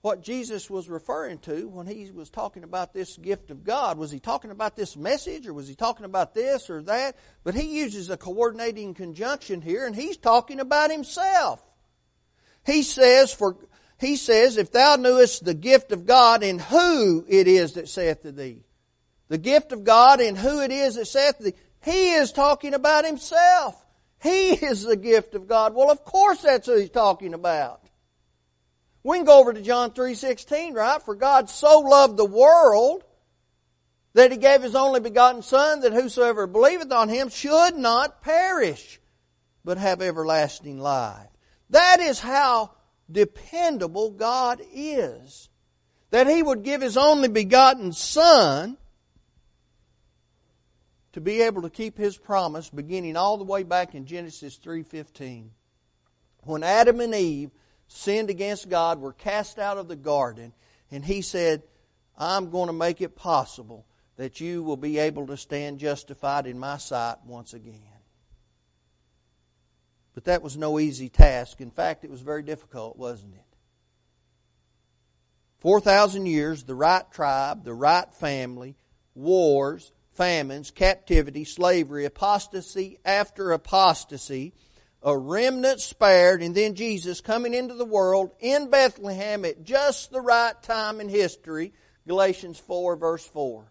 what 0.00 0.22
Jesus 0.22 0.68
was 0.68 0.88
referring 0.88 1.38
to 1.40 1.68
when 1.68 1.86
he 1.86 2.10
was 2.10 2.30
talking 2.30 2.64
about 2.64 2.92
this 2.92 3.16
gift 3.18 3.50
of 3.50 3.64
God. 3.64 3.98
Was 3.98 4.10
he 4.10 4.18
talking 4.18 4.50
about 4.50 4.76
this 4.76 4.96
message, 4.96 5.46
or 5.46 5.52
was 5.52 5.68
he 5.68 5.74
talking 5.74 6.06
about 6.06 6.34
this 6.34 6.70
or 6.70 6.82
that? 6.84 7.16
But 7.44 7.54
he 7.54 7.78
uses 7.78 8.08
a 8.08 8.16
coordinating 8.16 8.94
conjunction 8.94 9.60
here, 9.60 9.86
and 9.86 9.94
he's 9.94 10.16
talking 10.16 10.58
about 10.58 10.90
himself. 10.90 11.62
He 12.64 12.82
says, 12.82 13.32
for 13.32 13.56
he 14.00 14.16
says, 14.16 14.56
if 14.56 14.72
thou 14.72 14.96
knewest 14.96 15.44
the 15.44 15.54
gift 15.54 15.92
of 15.92 16.06
God 16.06 16.42
and 16.42 16.60
who 16.60 17.24
it 17.28 17.46
is 17.46 17.74
that 17.74 17.88
saith 17.88 18.22
to 18.22 18.32
thee 18.32 18.64
the 19.28 19.38
gift 19.38 19.72
of 19.72 19.82
God 19.82 20.20
and 20.20 20.36
who 20.36 20.60
it 20.60 20.70
is 20.70 20.96
that 20.96 21.06
saith 21.06 21.38
to 21.38 21.44
thee. 21.44 21.54
He 21.84 22.12
is 22.12 22.32
talking 22.32 22.74
about 22.74 23.04
himself. 23.04 23.76
He 24.22 24.50
is 24.52 24.84
the 24.84 24.96
gift 24.96 25.34
of 25.34 25.48
God. 25.48 25.74
Well, 25.74 25.90
of 25.90 26.04
course 26.04 26.42
that's 26.42 26.66
who 26.66 26.78
he's 26.78 26.90
talking 26.90 27.34
about. 27.34 27.80
We 29.02 29.16
can 29.18 29.24
go 29.24 29.40
over 29.40 29.52
to 29.52 29.60
John 29.60 29.90
3.16, 29.90 30.74
right? 30.74 31.02
For 31.02 31.16
God 31.16 31.50
so 31.50 31.80
loved 31.80 32.16
the 32.16 32.24
world 32.24 33.02
that 34.14 34.30
he 34.30 34.36
gave 34.36 34.62
his 34.62 34.76
only 34.76 35.00
begotten 35.00 35.42
Son 35.42 35.80
that 35.80 35.92
whosoever 35.92 36.46
believeth 36.46 36.92
on 36.92 37.08
him 37.08 37.28
should 37.28 37.76
not 37.76 38.22
perish, 38.22 39.00
but 39.64 39.78
have 39.78 40.00
everlasting 40.00 40.78
life. 40.78 41.26
That 41.70 41.98
is 41.98 42.20
how 42.20 42.72
dependable 43.10 44.10
God 44.10 44.60
is. 44.72 45.48
That 46.10 46.28
he 46.28 46.42
would 46.42 46.62
give 46.62 46.82
his 46.82 46.96
only 46.96 47.28
begotten 47.28 47.92
Son 47.92 48.76
to 51.12 51.20
be 51.20 51.42
able 51.42 51.62
to 51.62 51.70
keep 51.70 51.96
his 51.96 52.16
promise 52.16 52.70
beginning 52.70 53.16
all 53.16 53.36
the 53.36 53.44
way 53.44 53.62
back 53.62 53.94
in 53.94 54.06
Genesis 54.06 54.56
3:15. 54.56 55.50
When 56.44 56.62
Adam 56.62 57.00
and 57.00 57.14
Eve 57.14 57.50
sinned 57.86 58.30
against 58.30 58.68
God, 58.68 59.00
were 59.00 59.12
cast 59.12 59.58
out 59.58 59.78
of 59.78 59.88
the 59.88 59.96
garden, 59.96 60.54
and 60.90 61.04
he 61.04 61.22
said, 61.22 61.62
"I'm 62.16 62.50
going 62.50 62.68
to 62.68 62.72
make 62.72 63.00
it 63.00 63.14
possible 63.14 63.86
that 64.16 64.40
you 64.40 64.62
will 64.62 64.76
be 64.76 64.98
able 64.98 65.26
to 65.26 65.36
stand 65.36 65.78
justified 65.78 66.46
in 66.46 66.58
my 66.58 66.78
sight 66.78 67.24
once 67.24 67.54
again." 67.54 67.80
But 70.14 70.24
that 70.24 70.42
was 70.42 70.56
no 70.56 70.78
easy 70.78 71.08
task. 71.08 71.60
In 71.60 71.70
fact, 71.70 72.04
it 72.04 72.10
was 72.10 72.20
very 72.20 72.42
difficult, 72.42 72.96
wasn't 72.96 73.34
it? 73.34 73.44
4,000 75.60 76.26
years, 76.26 76.64
the 76.64 76.74
right 76.74 77.08
tribe, 77.10 77.64
the 77.64 77.72
right 77.72 78.12
family, 78.14 78.76
wars, 79.14 79.92
famines, 80.22 80.70
captivity, 80.70 81.42
slavery, 81.42 82.04
apostasy 82.04 82.96
after 83.04 83.50
apostasy, 83.50 84.52
a 85.02 85.18
remnant 85.18 85.80
spared, 85.80 86.44
and 86.44 86.54
then 86.54 86.76
Jesus 86.76 87.20
coming 87.20 87.54
into 87.54 87.74
the 87.74 87.84
world 87.84 88.30
in 88.38 88.70
Bethlehem 88.70 89.44
at 89.44 89.64
just 89.64 90.12
the 90.12 90.20
right 90.20 90.54
time 90.62 91.00
in 91.00 91.08
history, 91.08 91.72
Galatians 92.06 92.56
4 92.60 92.94
verse 92.94 93.26
4. 93.26 93.64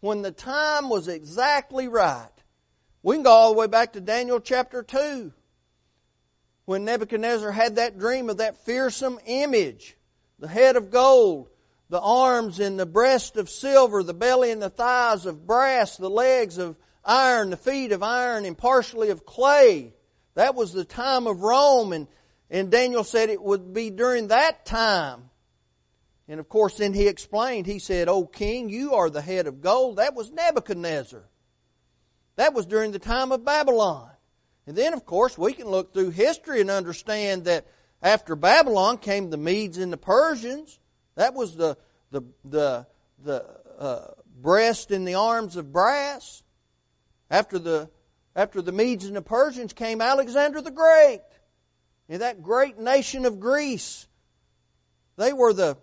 When 0.00 0.20
the 0.20 0.30
time 0.30 0.90
was 0.90 1.08
exactly 1.08 1.88
right. 1.88 2.28
We 3.02 3.16
can 3.16 3.22
go 3.22 3.30
all 3.30 3.54
the 3.54 3.58
way 3.58 3.66
back 3.66 3.94
to 3.94 4.02
Daniel 4.02 4.40
chapter 4.40 4.82
2. 4.82 5.32
When 6.66 6.84
Nebuchadnezzar 6.84 7.50
had 7.50 7.76
that 7.76 7.98
dream 7.98 8.28
of 8.28 8.36
that 8.36 8.62
fearsome 8.66 9.18
image, 9.24 9.96
the 10.38 10.48
head 10.48 10.76
of 10.76 10.90
gold, 10.90 11.48
the 11.90 12.00
arms 12.00 12.60
and 12.60 12.78
the 12.78 12.86
breast 12.86 13.36
of 13.36 13.48
silver, 13.48 14.02
the 14.02 14.14
belly 14.14 14.50
and 14.50 14.60
the 14.60 14.70
thighs 14.70 15.26
of 15.26 15.46
brass, 15.46 15.96
the 15.96 16.10
legs 16.10 16.58
of 16.58 16.76
iron, 17.04 17.50
the 17.50 17.56
feet 17.56 17.92
of 17.92 18.02
iron, 18.02 18.44
and 18.44 18.58
partially 18.58 19.10
of 19.10 19.24
clay. 19.24 19.94
That 20.34 20.54
was 20.54 20.72
the 20.72 20.84
time 20.84 21.26
of 21.26 21.40
Rome, 21.40 21.92
and, 21.92 22.06
and 22.50 22.70
Daniel 22.70 23.04
said 23.04 23.30
it 23.30 23.42
would 23.42 23.72
be 23.72 23.90
during 23.90 24.28
that 24.28 24.66
time. 24.66 25.30
And 26.28 26.38
of 26.38 26.48
course, 26.48 26.76
then 26.76 26.92
he 26.92 27.08
explained, 27.08 27.66
he 27.66 27.78
said, 27.78 28.08
O 28.08 28.26
king, 28.26 28.68
you 28.68 28.94
are 28.94 29.08
the 29.08 29.22
head 29.22 29.46
of 29.46 29.62
gold. 29.62 29.96
That 29.96 30.14
was 30.14 30.30
Nebuchadnezzar. 30.30 31.24
That 32.36 32.52
was 32.52 32.66
during 32.66 32.92
the 32.92 32.98
time 32.98 33.32
of 33.32 33.44
Babylon. 33.44 34.10
And 34.66 34.76
then, 34.76 34.92
of 34.92 35.06
course, 35.06 35.38
we 35.38 35.54
can 35.54 35.66
look 35.66 35.94
through 35.94 36.10
history 36.10 36.60
and 36.60 36.70
understand 36.70 37.46
that 37.46 37.66
after 38.02 38.36
Babylon 38.36 38.98
came 38.98 39.30
the 39.30 39.38
Medes 39.38 39.78
and 39.78 39.90
the 39.90 39.96
Persians. 39.96 40.78
That 41.18 41.34
was 41.34 41.56
the, 41.56 41.76
the, 42.12 42.22
the, 42.44 42.86
the 43.24 43.44
uh, 43.76 44.12
breast 44.40 44.92
in 44.92 45.04
the 45.04 45.16
arms 45.16 45.56
of 45.56 45.72
brass. 45.72 46.44
After 47.28 47.58
the, 47.58 47.90
after 48.36 48.62
the 48.62 48.70
Medes 48.70 49.04
and 49.04 49.16
the 49.16 49.22
Persians 49.22 49.72
came 49.72 50.00
Alexander 50.00 50.62
the 50.62 50.70
Great. 50.70 51.22
And 52.08 52.22
that 52.22 52.40
great 52.40 52.78
nation 52.78 53.24
of 53.24 53.40
Greece. 53.40 54.06
They 55.16 55.32
were 55.32 55.52
the, 55.52 55.76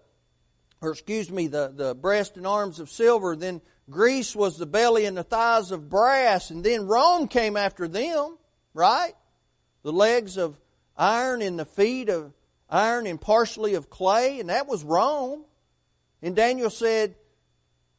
or 0.80 0.92
excuse 0.92 1.30
me, 1.30 1.48
the, 1.48 1.70
the 1.76 1.94
breast 1.94 2.38
and 2.38 2.48
arms 2.48 2.80
of 2.80 2.90
silver. 2.90 3.36
Then 3.36 3.60
Greece 3.90 4.38
was 4.38 4.58
the 4.58 4.66
belly 4.66 5.04
and 5.04 5.18
the 5.18 5.24
thighs 5.24 5.72
of 5.72 5.90
brass. 5.90 6.50
And 6.50 6.64
then 6.64 6.88
Rome 6.88 7.28
came 7.28 7.58
after 7.58 7.90
them, 7.90 8.38
right? 8.74 9.14
The 9.84 9.92
legs 9.92 10.38
of 10.38 10.58
iron 10.96 11.42
and 11.42 11.60
the 11.60 11.66
feet 11.66 12.08
of 12.08 12.32
iron 12.70 13.08
and 13.08 13.20
partially 13.20 13.76
of 13.76 13.90
clay, 13.90 14.40
and 14.40 14.50
that 14.50 14.68
was 14.68 14.84
Rome. 14.84 15.46
And 16.22 16.36
Daniel 16.36 16.70
said 16.70 17.16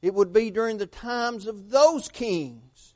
it 0.02 0.14
would 0.14 0.32
be 0.32 0.50
during 0.50 0.78
the 0.78 0.86
times 0.86 1.46
of 1.46 1.70
those 1.70 2.08
kings 2.08 2.94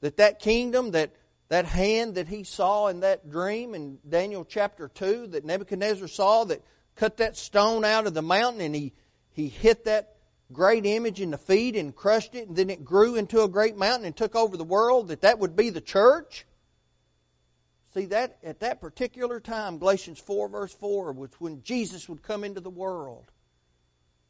that 0.00 0.18
that 0.18 0.38
kingdom 0.38 0.92
that 0.92 1.14
that 1.48 1.64
hand 1.64 2.16
that 2.16 2.28
he 2.28 2.44
saw 2.44 2.88
in 2.88 3.00
that 3.00 3.30
dream 3.30 3.74
in 3.74 3.98
Daniel 4.08 4.44
chapter 4.44 4.88
2 4.88 5.28
that 5.28 5.44
Nebuchadnezzar 5.44 6.08
saw 6.08 6.44
that 6.44 6.62
cut 6.96 7.18
that 7.18 7.36
stone 7.36 7.84
out 7.84 8.06
of 8.06 8.14
the 8.14 8.22
mountain 8.22 8.60
and 8.60 8.74
he, 8.74 8.92
he 9.30 9.48
hit 9.48 9.84
that 9.84 10.16
great 10.52 10.86
image 10.86 11.20
in 11.20 11.30
the 11.30 11.38
feet 11.38 11.76
and 11.76 11.94
crushed 11.94 12.34
it 12.34 12.48
and 12.48 12.56
then 12.56 12.70
it 12.70 12.84
grew 12.84 13.14
into 13.14 13.42
a 13.42 13.48
great 13.48 13.76
mountain 13.76 14.06
and 14.06 14.16
took 14.16 14.34
over 14.34 14.56
the 14.56 14.64
world, 14.64 15.08
that 15.08 15.20
that 15.20 15.38
would 15.38 15.54
be 15.54 15.70
the 15.70 15.80
church? 15.80 16.46
See, 17.96 18.04
that 18.06 18.36
at 18.44 18.60
that 18.60 18.82
particular 18.82 19.40
time, 19.40 19.78
Galatians 19.78 20.18
4 20.18 20.50
verse 20.50 20.74
4, 20.74 21.12
was 21.12 21.30
when 21.38 21.62
Jesus 21.62 22.10
would 22.10 22.22
come 22.22 22.44
into 22.44 22.60
the 22.60 22.68
world. 22.68 23.32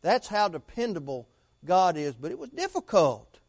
That's 0.02 0.28
how 0.28 0.46
dependable 0.46 1.26
God 1.64 1.96
is. 1.96 2.14
But 2.14 2.30
it 2.30 2.38
was 2.38 2.50
difficult. 2.50 3.40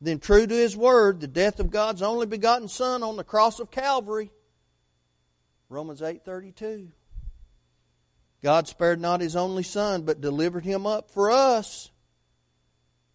Then, 0.00 0.18
true 0.18 0.48
to 0.48 0.54
His 0.54 0.76
Word, 0.76 1.20
the 1.20 1.28
death 1.28 1.60
of 1.60 1.70
God's 1.70 2.02
only 2.02 2.26
begotten 2.26 2.66
Son 2.66 3.04
on 3.04 3.16
the 3.16 3.22
cross 3.22 3.60
of 3.60 3.70
Calvary. 3.70 4.32
Romans 5.68 6.00
8.32. 6.00 6.88
God 8.42 8.66
spared 8.66 9.00
not 9.00 9.20
His 9.20 9.36
only 9.36 9.62
Son, 9.62 10.02
but 10.02 10.20
delivered 10.20 10.64
Him 10.64 10.88
up 10.88 11.12
for 11.12 11.30
us. 11.30 11.92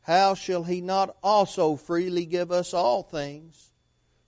How 0.04 0.34
shall 0.34 0.64
He 0.64 0.80
not 0.80 1.18
also 1.22 1.76
freely 1.76 2.26
give 2.26 2.54
us 2.54 2.74
all 2.74 3.04
things, 3.04 3.73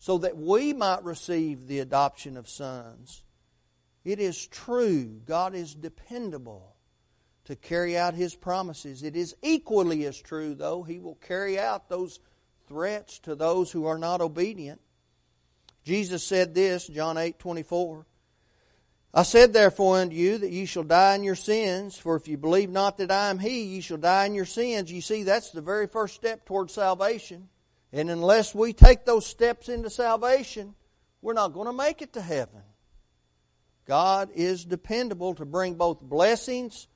so 0.06 0.20
that 0.20 0.38
we 0.38 0.72
might 0.72 1.04
receive 1.04 1.66
the 1.66 1.80
adoption 1.80 2.38
of 2.38 2.48
sons? 2.48 3.24
It 4.04 4.20
is 4.20 4.46
true. 4.46 5.20
God 5.26 5.56
is 5.56 5.74
dependable 5.74 6.76
to 7.46 7.56
carry 7.56 7.98
out 7.98 8.14
His 8.14 8.36
promises. 8.36 9.02
It 9.02 9.16
is 9.16 9.36
equally 9.42 10.06
as 10.06 10.22
true, 10.22 10.54
though, 10.54 10.84
He 10.84 11.00
will 11.00 11.16
carry 11.16 11.58
out 11.58 11.90
those 11.90 12.20
threats 12.68 13.18
to 13.22 13.34
those 13.34 13.72
who 13.72 13.88
are 13.88 13.98
not 13.98 14.22
obedient. 14.22 14.80
Jesus 15.84 16.24
said 16.24 16.54
this, 16.54 16.86
John 16.86 17.18
8 17.18 17.40
24. 17.40 18.06
I 19.12 19.24
said 19.24 19.54
therefore 19.54 19.98
unto 19.98 20.16
you 20.16 20.38
that 20.38 20.52
ye 20.52 20.66
shall 20.66 20.84
die 20.84 21.16
in 21.16 21.24
your 21.24 21.34
sins, 21.34 21.98
for 21.98 22.16
if 22.16 22.28
you 22.28 22.38
believe 22.38 22.70
not 22.70 23.00
that 23.00 23.10
I 23.10 23.32
am 23.32 23.40
He, 23.40 23.64
ye 23.64 23.82
shall 23.82 23.98
die 23.98 24.28
in 24.28 24.36
your 24.36 24.46
sins. 24.46 24.92
You 24.92 25.02
see, 25.02 25.24
that's 25.24 25.50
the 25.50 25.62
very 25.62 25.88
first 25.88 26.14
step 26.14 26.46
toward 26.46 26.70
salvation. 26.70 27.50
And 27.96 28.10
unless 28.10 28.54
we 28.54 28.74
take 28.74 29.06
those 29.06 29.25
steps 29.25 29.70
into 29.70 29.90
salvation, 29.90 30.75
we're 31.22 31.32
not 31.32 31.54
going 31.54 31.68
to 31.68 31.74
make 31.74 32.02
it 32.02 32.12
to 32.14 32.22
heaven. 32.22 32.62
God 33.86 34.32
is 34.36 34.66
dependable 34.66 35.34
to 35.36 35.46
bring 35.46 35.75
both 35.75 36.02
blessings 36.02 36.90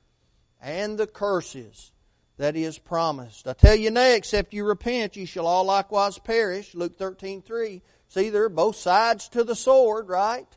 and 0.60 0.98
the 0.98 1.06
curses 1.06 1.92
that 2.36 2.54
he 2.54 2.64
has 2.64 2.76
promised. 2.76 3.48
I 3.48 3.54
tell 3.54 3.74
you 3.74 3.90
nay, 3.90 4.14
except 4.14 4.52
you 4.52 4.62
repent, 4.66 5.16
you 5.16 5.24
shall 5.24 5.46
all 5.46 5.64
likewise 5.64 6.18
perish. 6.18 6.74
Luke 6.74 6.98
thirteen 6.98 7.40
three. 7.40 7.80
See, 8.08 8.28
there 8.28 8.44
are 8.44 8.50
both 8.50 8.76
sides 8.76 9.30
to 9.30 9.42
the 9.42 9.54
sword, 9.54 10.06
right? 10.06 10.48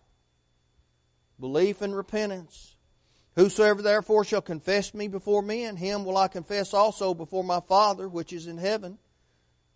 Belief 1.39 1.81
and 1.81 1.95
repentance. 1.95 2.75
Whosoever 3.37 3.81
therefore 3.81 4.25
shall 4.25 4.41
confess 4.41 4.93
me 4.93 5.07
before 5.07 5.41
men, 5.41 5.77
him 5.77 6.03
will 6.03 6.17
I 6.17 6.27
confess 6.27 6.73
also 6.73 7.13
before 7.13 7.45
my 7.45 7.61
Father 7.61 8.09
which 8.09 8.33
is 8.33 8.47
in 8.47 8.57
heaven. 8.57 8.97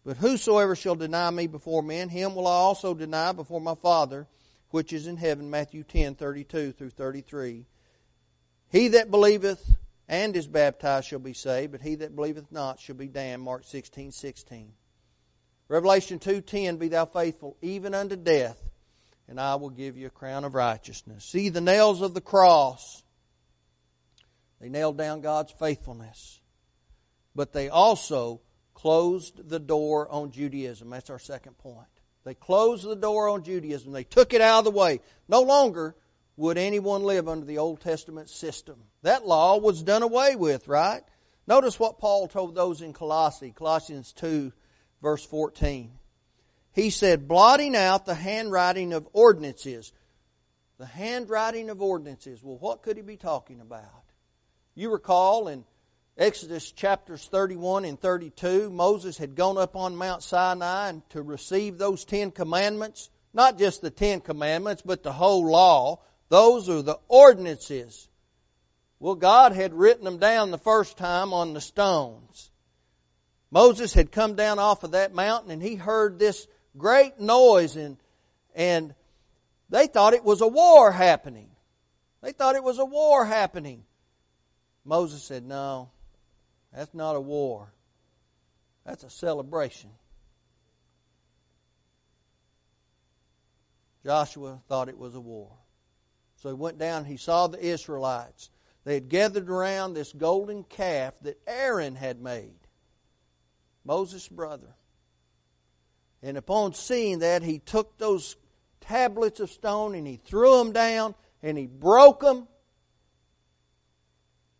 But 0.07 0.15
whosoever 0.15 0.73
shall 0.73 0.95
deny 0.95 1.29
me 1.31 1.47
before 1.47 1.83
men, 1.83 2.07
him 2.07 2.33
will 2.33 2.47
I 2.47 2.53
also 2.53 2.93
deny 2.93 3.33
before 3.33 3.59
my 3.59 3.75
Father 3.75 4.25
which 4.69 4.93
is 4.93 5.05
in 5.05 5.17
heaven. 5.17 5.49
Matthew 5.49 5.83
ten 5.83 6.15
thirty 6.15 6.45
two 6.45 6.71
through 6.71 6.91
33. 6.91 7.65
He 8.69 8.87
that 8.87 9.11
believeth 9.11 9.75
and 10.07 10.33
is 10.37 10.47
baptized 10.47 11.09
shall 11.09 11.19
be 11.19 11.33
saved, 11.33 11.73
but 11.73 11.81
he 11.81 11.95
that 11.95 12.15
believeth 12.15 12.49
not 12.53 12.79
shall 12.79 12.95
be 12.95 13.09
damned. 13.09 13.43
Mark 13.43 13.65
16, 13.65 14.13
16. 14.13 14.71
Revelation 15.67 16.19
2.10, 16.19 16.79
Be 16.79 16.87
thou 16.87 17.03
faithful 17.03 17.57
even 17.61 17.93
unto 17.93 18.15
death, 18.15 18.61
and 19.27 19.41
I 19.41 19.55
will 19.55 19.71
give 19.71 19.97
you 19.97 20.07
a 20.07 20.09
crown 20.09 20.45
of 20.45 20.55
righteousness. 20.55 21.25
See 21.25 21.49
the 21.49 21.59
nails 21.59 22.01
of 22.01 22.13
the 22.13 22.21
cross. 22.21 23.03
They 24.61 24.69
nailed 24.69 24.97
down 24.97 25.19
God's 25.19 25.51
faithfulness. 25.51 26.39
But 27.35 27.51
they 27.51 27.67
also 27.67 28.39
closed 28.87 29.49
the 29.49 29.59
door 29.59 30.07
on 30.09 30.31
Judaism. 30.31 30.89
That's 30.89 31.09
our 31.09 31.19
second 31.19 31.57
point. 31.57 31.89
They 32.23 32.33
closed 32.33 32.87
the 32.87 32.95
door 32.95 33.27
on 33.27 33.43
Judaism. 33.43 33.91
They 33.91 34.05
took 34.05 34.33
it 34.33 34.39
out 34.39 34.59
of 34.59 34.63
the 34.63 34.71
way. 34.71 35.01
No 35.27 35.41
longer 35.41 35.93
would 36.37 36.57
anyone 36.57 37.03
live 37.03 37.27
under 37.27 37.45
the 37.45 37.57
Old 37.57 37.81
Testament 37.81 38.29
system. 38.29 38.77
That 39.01 39.27
law 39.27 39.57
was 39.57 39.83
done 39.83 40.03
away 40.03 40.37
with, 40.37 40.69
right? 40.69 41.01
Notice 41.47 41.77
what 41.77 41.99
Paul 41.99 42.29
told 42.29 42.55
those 42.55 42.81
in 42.81 42.93
Colossae, 42.93 43.51
Colossians 43.51 44.13
2, 44.13 44.53
verse 45.01 45.25
14. 45.25 45.91
He 46.71 46.89
said, 46.89 47.27
blotting 47.27 47.75
out 47.75 48.05
the 48.05 48.15
handwriting 48.15 48.93
of 48.93 49.05
ordinances. 49.11 49.91
The 50.77 50.85
handwriting 50.85 51.69
of 51.69 51.81
ordinances. 51.81 52.41
Well, 52.41 52.57
what 52.57 52.83
could 52.83 52.95
he 52.95 53.03
be 53.03 53.17
talking 53.17 53.59
about? 53.59 54.05
You 54.75 54.93
recall 54.93 55.49
in 55.49 55.65
Exodus 56.17 56.71
chapters 56.71 57.27
31 57.27 57.85
and 57.85 57.99
32, 57.99 58.71
Moses 58.71 59.19
had 59.19 59.35
gone 59.35 59.57
up 59.57 59.75
on 59.75 59.95
Mount 59.95 60.23
Sinai 60.23 60.93
to 61.09 61.21
receive 61.21 61.77
those 61.77 62.05
Ten 62.05 62.31
Commandments. 62.31 63.11
Not 63.33 63.59
just 63.59 63.81
the 63.81 63.91
Ten 63.91 64.21
Commandments, 64.21 64.81
but 64.83 65.03
the 65.03 65.11
whole 65.11 65.45
law. 65.45 65.99
Those 66.29 66.69
are 66.69 66.81
the 66.81 66.97
ordinances. 67.07 68.09
Well, 68.99 69.13
God 69.13 69.53
had 69.53 69.75
written 69.75 70.05
them 70.05 70.17
down 70.17 70.49
the 70.49 70.57
first 70.57 70.97
time 70.97 71.33
on 71.33 71.53
the 71.53 71.61
stones. 71.61 72.49
Moses 73.51 73.93
had 73.93 74.11
come 74.11 74.35
down 74.35 74.57
off 74.57 74.83
of 74.83 74.91
that 74.91 75.13
mountain 75.13 75.51
and 75.51 75.61
he 75.61 75.75
heard 75.75 76.17
this 76.17 76.47
great 76.77 77.19
noise 77.19 77.75
and, 77.75 77.97
and 78.55 78.95
they 79.69 79.85
thought 79.85 80.13
it 80.13 80.23
was 80.23 80.41
a 80.41 80.47
war 80.47 80.91
happening. 80.91 81.49
They 82.23 82.31
thought 82.31 82.55
it 82.55 82.63
was 82.63 82.79
a 82.79 82.85
war 82.85 83.23
happening. 83.23 83.83
Moses 84.83 85.23
said, 85.23 85.45
No, 85.45 85.91
that's 86.73 86.93
not 86.93 87.15
a 87.15 87.21
war. 87.21 87.71
That's 88.85 89.03
a 89.03 89.09
celebration. 89.09 89.89
Joshua 94.05 94.61
thought 94.69 94.87
it 94.87 94.97
was 94.97 95.15
a 95.15 95.19
war. 95.19 95.51
So 96.37 96.49
he 96.49 96.55
went 96.55 96.77
down, 96.77 97.03
he 97.03 97.17
saw 97.17 97.47
the 97.47 97.63
Israelites. 97.63 98.49
They 98.85 98.93
had 98.93 99.09
gathered 99.09 99.49
around 99.49 99.93
this 99.93 100.13
golden 100.13 100.63
calf 100.63 101.13
that 101.23 101.37
Aaron 101.45 101.95
had 101.95 102.21
made, 102.21 102.55
Moses' 103.83 104.29
brother. 104.29 104.75
And 106.23 106.37
upon 106.37 106.73
seeing 106.73 107.19
that, 107.19 107.43
he 107.43 107.59
took 107.59 107.97
those 107.97 108.37
tablets 108.79 109.41
of 109.41 109.49
stone 109.49 109.93
and 109.93 110.07
he 110.07 110.15
threw 110.15 110.57
them 110.57 110.71
down 110.71 111.15
and 111.43 111.57
he 111.57 111.67
broke 111.67 112.21
them. 112.21 112.47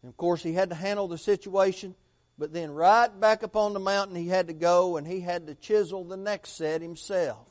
And 0.02 0.10
of 0.10 0.18
course, 0.18 0.44
he 0.44 0.54
had 0.54 0.70
to 0.70 0.76
handle 0.76 1.08
the 1.08 1.18
situation. 1.18 1.96
But 2.38 2.54
then, 2.54 2.72
right 2.72 3.08
back 3.20 3.44
up 3.44 3.56
on 3.56 3.74
the 3.74 3.80
mountain, 3.80 4.16
he 4.16 4.28
had 4.28 4.48
to 4.48 4.54
go 4.54 4.98
and 4.98 5.08
he 5.08 5.22
had 5.22 5.48
to 5.48 5.56
chisel 5.56 6.04
the 6.04 6.18
next 6.18 6.58
set 6.58 6.82
himself. 6.82 7.48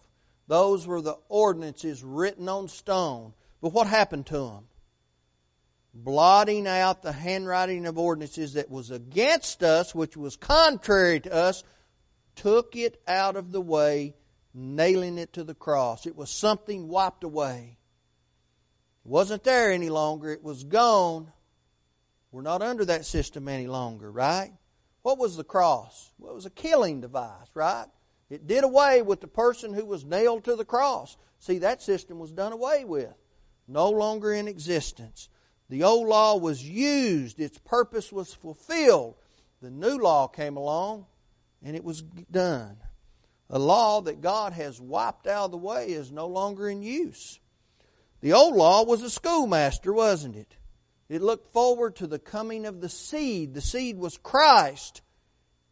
Those 0.47 0.87
were 0.87 1.01
the 1.01 1.19
ordinances 1.29 2.05
written 2.05 2.49
on 2.49 2.69
stone 2.69 3.33
but 3.61 3.73
what 3.73 3.87
happened 3.87 4.27
to 4.27 4.39
them? 4.39 4.69
Blotting 5.95 6.67
out 6.67 7.03
the 7.03 7.13
handwriting 7.13 7.87
of 7.87 7.99
ordinances 7.99 8.53
that 8.53 8.71
was 8.71 8.91
against 8.91 9.63
us, 9.63 9.95
which 9.95 10.17
was 10.17 10.37
contrary 10.37 11.21
to 11.21 11.33
us, 11.33 11.65
took 12.35 12.77
it 12.77 13.01
out 13.09 13.37
of 13.37 13.51
the 13.51 13.61
way, 13.61 14.15
nailing 14.53 15.17
it 15.17 15.33
to 15.33 15.43
the 15.43 15.55
cross. 15.55 16.07
It 16.07 16.17
was 16.17 16.31
something 16.31 16.89
wiped 16.89 17.25
away. 17.25 17.79
It 19.05 19.09
wasn't 19.09 19.43
there 19.43 19.73
any 19.73 19.89
longer, 19.89 20.31
it 20.31 20.45
was 20.45 20.65
gone. 20.65 21.33
We're 22.37 22.43
not 22.43 22.61
under 22.61 22.85
that 22.85 23.07
system 23.07 23.49
any 23.49 23.67
longer, 23.67 24.13
right? 24.13 24.53
What 25.01 25.17
was 25.17 25.39
the 25.39 25.43
cross? 25.43 26.13
Well, 26.19 26.33
it 26.33 26.35
was 26.35 26.45
a 26.45 26.51
killing 26.51 27.01
device, 27.01 27.49
right? 27.55 27.87
It 28.29 28.47
did 28.47 28.63
away 28.63 29.01
with 29.01 29.23
the 29.23 29.27
person 29.27 29.73
who 29.73 29.87
was 29.87 30.05
nailed 30.05 30.45
to 30.45 30.55
the 30.55 30.67
cross. 30.67 31.17
See, 31.39 31.57
that 31.61 31.81
system 31.81 32.19
was 32.19 32.33
done 32.33 32.53
away 32.53 32.85
with 32.85 33.15
no 33.67 33.89
longer 33.89 34.35
in 34.35 34.49
existence. 34.49 35.31
The 35.71 35.85
old 35.85 36.09
law 36.09 36.37
was 36.37 36.63
used, 36.63 37.41
its 37.41 37.57
purpose 37.57 38.13
was 38.13 38.35
fulfilled. 38.35 39.15
The 39.63 39.71
new 39.71 39.97
law 39.97 40.27
came 40.27 40.59
along 40.59 41.07
and 41.65 41.75
it 41.75 41.85
was 41.85 42.03
done. 42.03 42.77
A 43.49 43.59
law 43.59 44.03
that 44.03 44.21
God 44.21 44.53
has 44.53 44.79
wiped 44.79 45.27
out 45.27 45.47
of 45.47 45.51
the 45.53 45.57
way 45.57 45.87
is 45.87 46.13
no 46.13 46.27
longer 46.27 46.69
in 46.69 46.83
use. 46.83 47.41
The 48.21 48.35
old 48.35 48.57
law 48.57 48.85
was 48.85 49.03
a 49.03 49.09
schoolmaster, 49.09 49.91
wasn't 49.91 50.37
it? 50.37 50.55
It 51.09 51.23
looked 51.23 51.53
forward 51.53 51.97
to 51.97 52.07
the 52.07 52.19
coming 52.19 52.67
of 52.67 52.81
the 52.81 52.89
seed. 52.89 53.55
The 53.55 53.61
seed 53.61 53.99
was 53.99 54.19
Christ. 54.19 55.03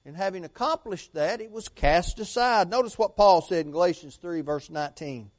And 0.05 0.17
having 0.17 0.45
accomplished 0.45 1.15
that, 1.15 1.41
it 1.41 1.51
was 1.51 1.69
cast 1.69 2.21
aside. 2.21 2.71
Notice 2.71 2.99
what 2.99 3.17
Paul 3.17 3.41
said 3.41 3.67
in 3.67 3.73
Galatians 3.73 4.17
3, 4.17 4.43
verse 4.43 4.71
19. 4.71 5.31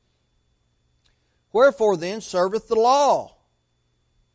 Wherefore 1.53 1.95
then 1.95 2.19
serveth 2.19 2.67
the 2.67 2.75
law? 2.75 3.37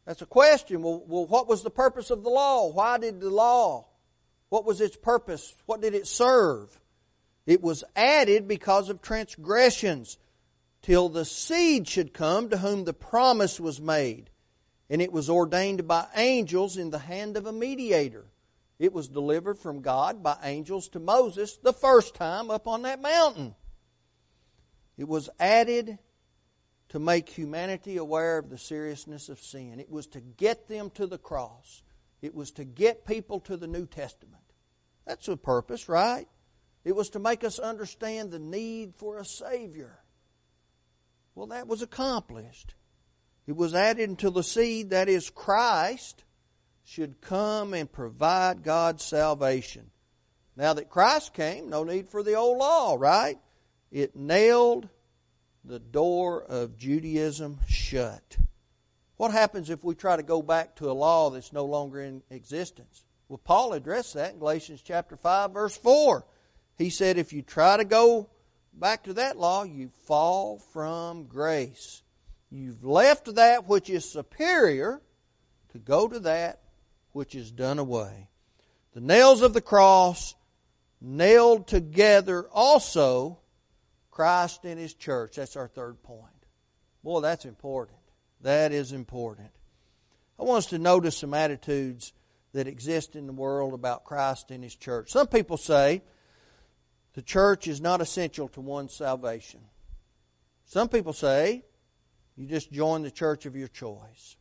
That's 0.07 0.23
a 0.23 0.27
question. 0.27 0.83
Well, 0.83 1.05
well, 1.07 1.27
what 1.27 1.49
was 1.49 1.62
the 1.62 1.70
purpose 1.70 2.11
of 2.11 2.23
the 2.23 2.31
law? 2.31 2.73
Why 2.73 2.96
did 2.99 3.20
the 3.20 3.29
law? 3.29 3.87
What 4.49 4.64
was 4.64 4.81
its 4.81 4.96
purpose? 4.96 5.55
What 5.66 5.81
did 5.81 5.94
it 5.94 6.07
serve? 6.07 6.81
It 7.46 7.62
was 7.62 7.85
added 7.94 8.49
because 8.49 8.88
of 8.88 9.03
transgressions, 9.03 10.18
till 10.83 11.09
the 11.09 11.25
seed 11.25 11.88
should 11.88 12.14
come 12.14 12.49
to 12.49 12.59
whom 12.59 12.85
the 12.85 12.92
promise 12.92 13.61
was 13.61 13.81
made. 13.81 14.31
And 14.90 15.00
it 15.00 15.12
was 15.12 15.31
ordained 15.31 15.87
by 15.87 16.07
angels 16.16 16.76
in 16.76 16.90
the 16.90 16.98
hand 16.98 17.37
of 17.37 17.46
a 17.46 17.53
mediator. 17.53 18.26
It 18.81 18.92
was 18.92 19.09
delivered 19.09 19.59
from 19.59 19.83
God 19.83 20.22
by 20.22 20.37
angels 20.42 20.88
to 20.90 20.98
Moses 20.98 21.57
the 21.62 21.72
first 21.72 22.14
time 22.14 22.50
up 22.50 22.66
on 22.66 22.83
that 22.83 23.00
mountain. 23.00 23.55
It 24.98 25.07
was 25.07 25.31
added 25.38 25.98
to 26.88 26.98
make 26.98 27.29
humanity 27.29 27.98
aware 27.98 28.38
of 28.38 28.50
the 28.50 28.59
seriousness 28.59 29.29
of 29.29 29.38
sin. 29.38 29.79
It 29.79 29.90
was 29.90 30.09
to 30.09 30.20
get 30.20 30.66
them 30.66 30.90
to 30.90 31.07
the 31.07 31.18
cross. 31.18 31.83
It 32.20 32.35
was 32.35 32.50
to 32.53 32.64
get 32.64 33.07
people 33.07 33.38
to 33.40 33.57
the 33.57 33.68
New 33.68 33.87
Testament. 33.87 34.42
That's 35.07 35.26
the 35.26 35.37
purpose, 35.37 35.88
right? 35.88 36.26
It 36.85 36.96
was 36.96 37.11
to 37.11 37.18
make 37.18 37.44
us 37.44 37.59
understand 37.59 38.31
the 38.31 38.38
need 38.38 38.94
for 38.96 39.18
a 39.18 39.24
Savior. 39.24 40.00
Well, 41.35 41.48
that 41.48 41.68
was 41.68 41.83
accomplished. 41.83 42.74
It 43.51 43.57
was 43.57 43.75
added 43.75 44.09
until 44.09 44.31
the 44.31 44.45
seed, 44.45 44.91
that 44.91 45.09
is 45.09 45.29
Christ, 45.29 46.23
should 46.85 47.21
come 47.21 47.75
and 47.75 47.91
provide 47.91 48.63
God's 48.63 49.05
salvation. 49.05 49.91
Now 50.55 50.75
that 50.75 50.89
Christ 50.89 51.35
came, 51.35 51.69
no 51.69 51.83
need 51.83 52.09
for 52.09 52.23
the 52.23 52.35
old 52.35 52.59
law, 52.59 52.95
right? 52.97 53.41
It 53.91 54.15
nailed 54.15 54.89
the 55.65 55.81
door 55.81 56.45
of 56.45 56.79
Judaism 56.79 57.59
shut. 57.67 58.39
What 59.17 59.33
happens 59.33 59.69
if 59.69 59.83
we 59.83 59.97
try 59.97 60.17
to 60.17 60.23
go 60.23 60.43
back 60.43 60.77
to 60.77 60.89
a 60.89 60.93
law 60.93 61.31
that's 61.31 61.53
no 61.53 61.65
longer 61.65 62.01
in 62.01 62.23
existence? 62.31 63.05
Well, 63.29 63.41
Paul 63.43 63.73
addressed 63.73 64.15
that 64.15 64.35
in 64.35 64.39
Galatians 64.39 64.81
chapter 64.81 65.17
5 65.17 65.51
verse 65.51 65.77
4. 65.77 66.25
He 66.79 66.89
said, 66.89 67.19
if 67.19 67.33
you 67.33 67.43
try 67.43 67.79
to 67.79 67.85
go 67.85 68.31
back 68.73 69.03
to 69.03 69.15
that 69.15 69.37
law, 69.37 69.65
you 69.65 69.91
fall 70.07 70.61
from 70.73 71.25
grace. 71.25 72.05
You've 72.51 72.85
left 72.85 73.35
that 73.37 73.69
which 73.69 73.89
is 73.89 74.11
superior 74.11 75.01
to 75.73 75.79
go 75.79 76.09
to 76.09 76.19
that 76.21 76.61
which 77.13 77.35
is 77.35 77.51
done 77.51 77.79
away. 77.79 78.29
The 78.93 79.01
nails 79.01 79.43
of 79.43 79.53
the 79.55 79.61
cross 79.61 80.35
nailed 81.01 81.69
together 81.69 82.49
also 82.51 83.39
Christ 84.11 84.65
and 84.65 84.79
His 84.79 84.95
church. 84.95 85.37
That's 85.37 85.57
our 85.57 85.69
third 85.69 86.03
point. 86.03 86.25
Boy, 87.05 87.21
that's 87.21 87.45
important. 87.45 87.99
That 88.43 88.73
is 88.73 88.93
important. 88.93 89.51
I 90.39 90.43
want 90.43 90.59
us 90.59 90.67
to 90.67 90.79
notice 90.79 91.17
some 91.19 91.35
attitudes 91.35 92.13
that 92.53 92.67
exist 92.67 93.15
in 93.15 93.27
the 93.27 93.33
world 93.33 93.75
about 93.75 94.05
Christ 94.05 94.51
and 94.51 94.65
His 94.65 94.75
church. 94.75 95.11
Some 95.11 95.29
people 95.29 95.57
say, 95.57 96.03
the 97.15 97.23
church 97.23 97.69
is 97.69 97.81
not 97.81 98.01
essential 98.01 98.49
to 98.49 98.61
one's 98.61 98.95
salvation. 98.95 99.61
Some 100.65 100.89
people 100.89 101.13
say 101.13 101.65
you 102.40 102.46
just 102.46 102.72
join 102.72 103.03
the 103.03 103.11
church 103.11 103.44
of 103.44 103.55
your 103.55 103.68
choice. 103.68 104.37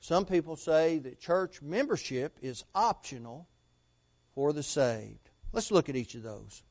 Some 0.00 0.26
people 0.26 0.54
say 0.54 0.98
that 0.98 1.18
church 1.18 1.62
membership 1.62 2.36
is 2.42 2.64
optional 2.74 3.48
for 4.34 4.52
the 4.52 4.62
saved. 4.62 5.30
Let's 5.50 5.70
look 5.70 5.88
at 5.88 5.96
each 5.96 6.14
of 6.14 6.22
those. 6.22 6.62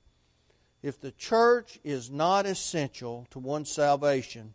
If 0.83 1.01
the 1.01 1.11
church 1.11 1.79
is 1.83 2.11
not 2.11 2.45
essential 2.45 3.25
to 3.31 3.39
one's 3.39 3.71
salvation, 3.71 4.53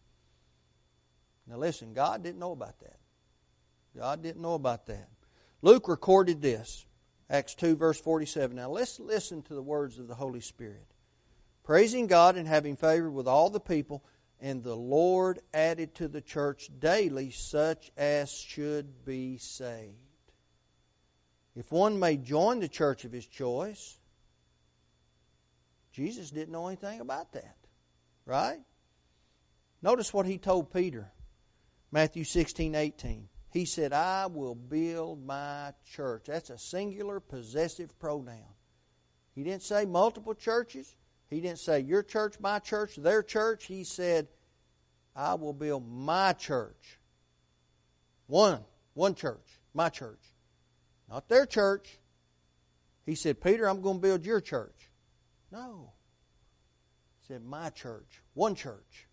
now 1.49 1.57
listen, 1.57 1.93
God 1.93 2.23
didn't 2.23 2.39
know 2.39 2.53
about 2.53 2.79
that. 2.79 3.01
God 3.97 4.23
didn't 4.23 4.43
know 4.43 4.55
about 4.55 4.87
that. 4.87 5.09
Luke 5.61 5.89
recorded 5.89 6.41
this. 6.41 6.87
Acts 7.29 7.57
2, 7.57 7.75
verse 7.75 8.01
47. 8.01 8.55
Now 8.55 8.71
let's 8.71 9.01
listen 9.01 9.43
to 9.43 9.55
the 9.55 9.63
words 9.63 9.99
of 9.99 10.07
the 10.07 10.15
Holy 10.15 10.41
Spirit. 10.41 10.87
Praising 11.65 12.07
God 12.07 12.37
and 12.37 12.47
having 12.47 12.77
favor 12.77 13.11
with 13.11 13.27
all 13.27 13.51
the 13.51 13.59
people, 13.59 14.05
and 14.41 14.63
the 14.63 14.77
Lord 14.77 15.41
added 15.53 15.95
to 15.97 16.09
the 16.09 16.21
church 16.21 16.71
daily 16.79 17.31
such 17.31 17.91
as 17.97 18.31
should 18.31 19.05
be 19.05 19.39
saved. 19.39 19.97
If 21.57 21.71
one 21.71 21.99
may 21.99 22.17
join 22.17 22.61
the 22.61 22.69
church 22.69 23.05
of 23.05 23.13
his 23.13 23.27
choice, 23.27 23.99
Jesus 25.93 26.31
didn't 26.31 26.53
know 26.53 26.67
anything 26.67 27.01
about 27.01 27.33
that. 27.33 27.57
Right? 28.27 28.61
Notice 29.83 30.13
what 30.13 30.27
he 30.27 30.39
told 30.39 30.73
Peter. 30.73 31.13
Matthew 31.93 32.25
16, 32.25 32.75
18. 32.75 33.29
He 33.53 33.65
said, 33.65 33.93
I 33.93 34.27
will 34.27 34.57
build 34.57 35.25
my 35.25 35.73
church. 35.95 36.25
That's 36.27 36.51
a 36.51 36.59
singular 36.59 37.21
possessive 37.21 37.97
pronoun. 38.01 38.55
He 39.33 39.45
didn't 39.45 39.63
say 39.63 39.85
multiple 39.85 40.35
churches. 40.35 40.97
He 41.35 41.41
didn't 41.41 41.59
say 41.59 41.81
your 41.81 42.05
church, 42.05 42.37
my 42.39 42.61
church, 42.61 42.95
their 42.95 43.21
church. 43.21 43.65
He 43.65 43.83
said, 43.83 44.29
I 45.17 45.35
will 45.35 45.53
build 45.53 45.85
my 45.85 46.33
church. 46.33 47.01
One, 48.29 48.61
one 48.93 49.17
church, 49.17 49.45
my 49.75 49.89
church. 49.89 50.21
Not 51.11 51.29
their 51.29 51.45
church. 51.45 51.99
He 53.05 53.17
said, 53.17 53.41
Peter, 53.41 53.69
I'm 53.69 53.83
going 53.83 53.97
to 53.97 54.01
build 54.01 54.25
your 54.25 54.41
church. 54.41 54.77
No. 55.51 55.91
He 57.21 57.27
said, 57.27 57.45
my 57.45 57.71
church, 57.71 58.23
one 58.35 58.55
church. 58.55 59.09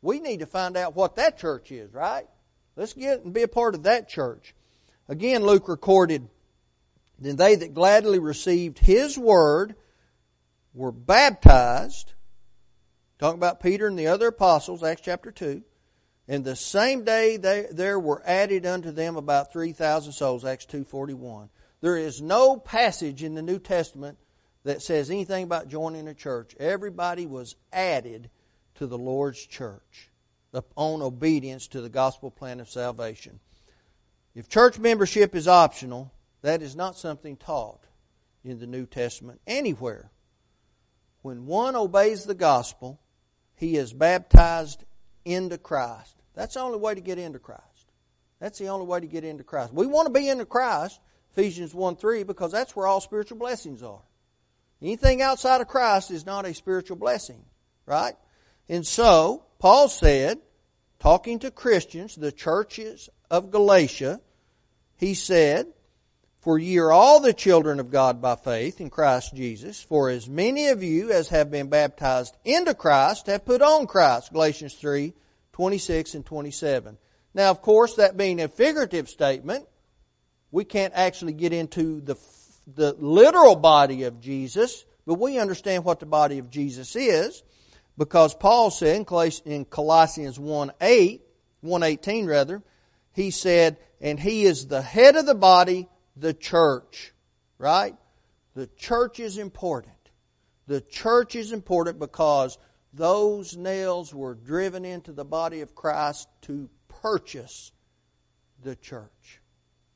We 0.00 0.20
need 0.20 0.40
to 0.40 0.46
find 0.46 0.76
out 0.76 0.94
what 0.94 1.16
that 1.16 1.38
church 1.38 1.72
is, 1.72 1.92
right? 1.92 2.28
Let's 2.76 2.92
get 2.92 3.24
and 3.24 3.34
be 3.34 3.42
a 3.42 3.48
part 3.48 3.74
of 3.74 3.82
that 3.82 4.08
church. 4.08 4.54
Again, 5.08 5.42
Luke 5.42 5.66
recorded, 5.66 6.28
then 7.18 7.34
they 7.34 7.56
that 7.56 7.74
gladly 7.74 8.20
received 8.20 8.78
his 8.78 9.18
word 9.18 9.74
were 10.74 10.92
baptized. 10.92 12.12
Talking 13.18 13.38
about 13.38 13.60
Peter 13.62 13.86
and 13.86 13.98
the 13.98 14.08
other 14.08 14.28
apostles, 14.28 14.82
Acts 14.82 15.02
chapter 15.02 15.30
2. 15.30 15.62
And 16.26 16.44
the 16.44 16.56
same 16.56 17.04
day 17.04 17.36
they, 17.36 17.66
there 17.70 17.98
were 17.98 18.22
added 18.26 18.66
unto 18.66 18.90
them 18.90 19.16
about 19.16 19.52
3,000 19.52 20.12
souls, 20.12 20.44
Acts 20.44 20.66
2.41. 20.66 21.48
There 21.80 21.96
is 21.96 22.20
no 22.20 22.56
passage 22.56 23.22
in 23.22 23.34
the 23.34 23.42
New 23.42 23.58
Testament 23.58 24.18
that 24.64 24.82
says 24.82 25.10
anything 25.10 25.44
about 25.44 25.68
joining 25.68 26.08
a 26.08 26.14
church. 26.14 26.56
Everybody 26.58 27.26
was 27.26 27.56
added 27.72 28.30
to 28.76 28.86
the 28.86 28.98
Lord's 28.98 29.46
church 29.46 30.10
on 30.76 31.02
obedience 31.02 31.68
to 31.68 31.80
the 31.80 31.88
gospel 31.88 32.30
plan 32.30 32.60
of 32.60 32.70
salvation. 32.70 33.40
If 34.34 34.48
church 34.48 34.78
membership 34.78 35.34
is 35.34 35.46
optional, 35.46 36.12
that 36.42 36.62
is 36.62 36.74
not 36.74 36.96
something 36.96 37.36
taught 37.36 37.84
in 38.42 38.58
the 38.58 38.66
New 38.66 38.86
Testament 38.86 39.40
anywhere. 39.46 40.10
When 41.24 41.46
one 41.46 41.74
obeys 41.74 42.24
the 42.24 42.34
gospel, 42.34 43.00
he 43.54 43.76
is 43.76 43.94
baptized 43.94 44.84
into 45.24 45.56
Christ. 45.56 46.14
That's 46.34 46.52
the 46.52 46.60
only 46.60 46.76
way 46.76 46.94
to 46.94 47.00
get 47.00 47.18
into 47.18 47.38
Christ. 47.38 47.62
That's 48.40 48.58
the 48.58 48.68
only 48.68 48.84
way 48.84 49.00
to 49.00 49.06
get 49.06 49.24
into 49.24 49.42
Christ. 49.42 49.72
We 49.72 49.86
want 49.86 50.06
to 50.06 50.12
be 50.12 50.28
into 50.28 50.44
Christ, 50.44 51.00
Ephesians 51.32 51.74
1 51.74 51.96
3, 51.96 52.24
because 52.24 52.52
that's 52.52 52.76
where 52.76 52.86
all 52.86 53.00
spiritual 53.00 53.38
blessings 53.38 53.82
are. 53.82 54.02
Anything 54.82 55.22
outside 55.22 55.62
of 55.62 55.66
Christ 55.66 56.10
is 56.10 56.26
not 56.26 56.44
a 56.44 56.52
spiritual 56.52 56.98
blessing, 56.98 57.42
right? 57.86 58.16
And 58.68 58.86
so, 58.86 59.46
Paul 59.58 59.88
said, 59.88 60.42
talking 60.98 61.38
to 61.38 61.50
Christians, 61.50 62.16
the 62.16 62.32
churches 62.32 63.08
of 63.30 63.50
Galatia, 63.50 64.20
he 64.98 65.14
said, 65.14 65.68
For 66.44 66.58
ye 66.58 66.76
are 66.76 66.92
all 66.92 67.20
the 67.20 67.32
children 67.32 67.80
of 67.80 67.90
God 67.90 68.20
by 68.20 68.36
faith 68.36 68.78
in 68.78 68.90
Christ 68.90 69.34
Jesus, 69.34 69.82
for 69.82 70.10
as 70.10 70.28
many 70.28 70.68
of 70.68 70.82
you 70.82 71.10
as 71.10 71.30
have 71.30 71.50
been 71.50 71.70
baptized 71.70 72.36
into 72.44 72.74
Christ 72.74 73.28
have 73.28 73.46
put 73.46 73.62
on 73.62 73.86
Christ. 73.86 74.30
Galatians 74.30 74.74
3, 74.74 75.14
26 75.54 76.12
and 76.12 76.26
27. 76.26 76.98
Now, 77.32 77.50
of 77.50 77.62
course, 77.62 77.94
that 77.94 78.18
being 78.18 78.42
a 78.42 78.48
figurative 78.48 79.08
statement, 79.08 79.66
we 80.50 80.66
can't 80.66 80.92
actually 80.94 81.32
get 81.32 81.54
into 81.54 82.02
the, 82.02 82.16
the 82.66 82.94
literal 82.98 83.56
body 83.56 84.02
of 84.02 84.20
Jesus, 84.20 84.84
but 85.06 85.14
we 85.14 85.38
understand 85.38 85.86
what 85.86 85.98
the 85.98 86.04
body 86.04 86.40
of 86.40 86.50
Jesus 86.50 86.94
is. 86.94 87.42
Because 87.96 88.34
Paul 88.34 88.70
said 88.70 89.06
in 89.46 89.64
Colossians 89.64 90.38
1 90.38 90.72
8, 90.78 91.22
118 91.62 92.26
rather, 92.26 92.62
he 93.14 93.30
said, 93.30 93.78
and 93.98 94.20
he 94.20 94.44
is 94.44 94.66
the 94.66 94.82
head 94.82 95.16
of 95.16 95.24
the 95.24 95.34
body, 95.34 95.88
the 96.16 96.34
church. 96.34 97.12
Right? 97.58 97.96
The 98.54 98.66
church 98.76 99.20
is 99.20 99.38
important. 99.38 99.94
The 100.66 100.80
church 100.80 101.34
is 101.34 101.52
important 101.52 101.98
because 101.98 102.58
those 102.92 103.56
nails 103.56 104.14
were 104.14 104.34
driven 104.34 104.84
into 104.84 105.12
the 105.12 105.24
body 105.24 105.60
of 105.60 105.74
Christ 105.74 106.28
to 106.42 106.70
purchase 106.88 107.72
the 108.62 108.76
church. 108.76 109.40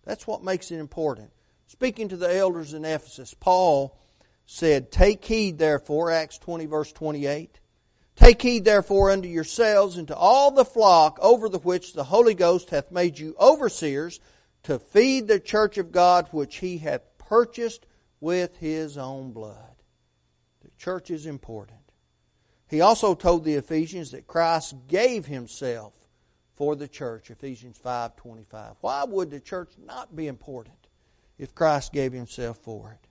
That's 0.04 0.26
what 0.26 0.42
makes 0.42 0.70
it 0.70 0.78
important. 0.78 1.30
Speaking 1.66 2.08
to 2.08 2.16
the 2.16 2.34
elders 2.34 2.74
in 2.74 2.84
Ephesus, 2.84 3.34
Paul 3.34 3.98
said, 4.46 4.90
Take 4.90 5.24
heed, 5.24 5.58
therefore, 5.58 6.10
Acts 6.10 6.38
20, 6.38 6.66
verse 6.66 6.92
28. 6.92 7.60
Take 8.16 8.42
heed 8.42 8.64
therefore 8.64 9.10
unto 9.10 9.28
yourselves 9.28 9.96
and 9.96 10.08
to 10.08 10.16
all 10.16 10.50
the 10.50 10.64
flock 10.64 11.18
over 11.20 11.48
the 11.48 11.58
which 11.58 11.92
the 11.92 12.04
Holy 12.04 12.34
Ghost 12.34 12.70
hath 12.70 12.90
made 12.90 13.18
you 13.18 13.36
overseers 13.38 14.18
to 14.68 14.78
feed 14.78 15.26
the 15.26 15.40
church 15.40 15.78
of 15.78 15.90
God 15.90 16.28
which 16.30 16.56
he 16.56 16.76
hath 16.76 17.16
purchased 17.16 17.86
with 18.20 18.54
his 18.58 18.98
own 18.98 19.32
blood. 19.32 19.82
The 20.60 20.68
Church 20.76 21.10
is 21.10 21.24
important. 21.24 21.80
He 22.68 22.82
also 22.82 23.14
told 23.14 23.44
the 23.44 23.54
Ephesians 23.54 24.10
that 24.10 24.26
Christ 24.26 24.74
gave 24.86 25.24
himself 25.24 25.94
for 26.54 26.76
the 26.76 26.86
church, 26.86 27.30
Ephesians 27.30 27.78
5:25. 27.78 28.76
Why 28.82 29.04
would 29.04 29.30
the 29.30 29.40
church 29.40 29.72
not 29.78 30.14
be 30.14 30.26
important 30.26 30.86
if 31.38 31.54
Christ 31.54 31.90
gave 31.90 32.12
himself 32.12 32.58
for 32.58 32.92
it? 32.92 33.08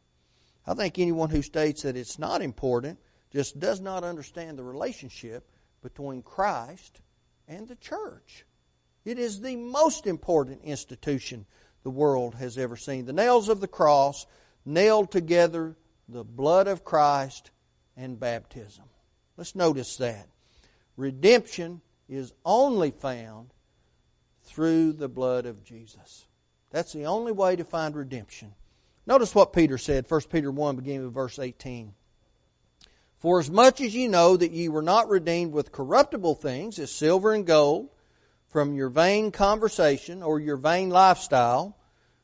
I 0.68 0.76
think 0.76 1.00
anyone 1.00 1.32
who 1.32 1.42
states 1.42 1.82
that 1.82 1.98
it's 1.98 2.20
not 2.20 2.44
important 2.44 3.00
just 3.32 3.60
does 3.60 3.82
not 3.82 4.04
understand 4.04 4.60
the 4.60 4.64
relationship 4.64 5.50
between 5.82 6.22
Christ 6.22 7.02
and 7.48 7.68
the 7.68 7.78
church. 7.78 8.46
It 9.08 9.18
is 9.18 9.40
the 9.40 9.56
most 9.56 10.06
important 10.06 10.64
institution 10.66 11.46
the 11.84 11.90
world 11.90 12.36
has 12.36 12.58
ever 12.58 12.76
seen. 12.76 13.06
The 13.06 13.14
nails 13.14 13.48
of 13.48 13.62
the 13.62 13.68
cross 13.68 14.26
nailed 14.66 15.12
together 15.12 15.78
the 16.10 16.26
blood 16.26 16.68
of 16.68 16.84
Christ 16.84 17.52
and 17.96 18.20
baptism. 18.20 18.84
Let's 19.38 19.56
notice 19.56 19.96
that. 19.96 20.28
Redemption 20.98 21.80
is 22.10 22.34
only 22.44 22.92
found 22.92 23.54
through 24.44 24.92
the 24.92 25.08
blood 25.08 25.46
of 25.46 25.64
Jesus. 25.64 26.26
That's 26.72 26.92
the 26.92 27.06
only 27.06 27.32
way 27.32 27.56
to 27.56 27.64
find 27.64 27.96
redemption. 27.96 28.56
Notice 29.06 29.34
what 29.34 29.54
Peter 29.54 29.78
said, 29.78 30.06
1 30.06 30.22
Peter 30.30 30.52
1, 30.52 30.76
beginning 30.76 31.06
with 31.06 31.14
verse 31.14 31.40
18. 31.40 31.94
For 33.20 33.40
as 33.40 33.50
much 33.50 33.80
as 33.80 33.96
ye 33.96 34.10
know 34.10 34.36
that 34.36 34.52
ye 34.52 34.68
were 34.68 34.82
not 34.82 35.08
redeemed 35.08 35.54
with 35.54 35.72
corruptible 35.72 36.36
things, 36.36 36.78
as 36.78 36.92
silver 36.92 37.34
and 37.34 37.48
gold, 37.48 37.88
from 38.58 38.74
your 38.74 38.90
vain 38.90 39.32
conversation 39.32 40.24
or 40.24 40.40
your 40.40 40.58
vain 40.58 40.90
lifestyle, 40.90 41.78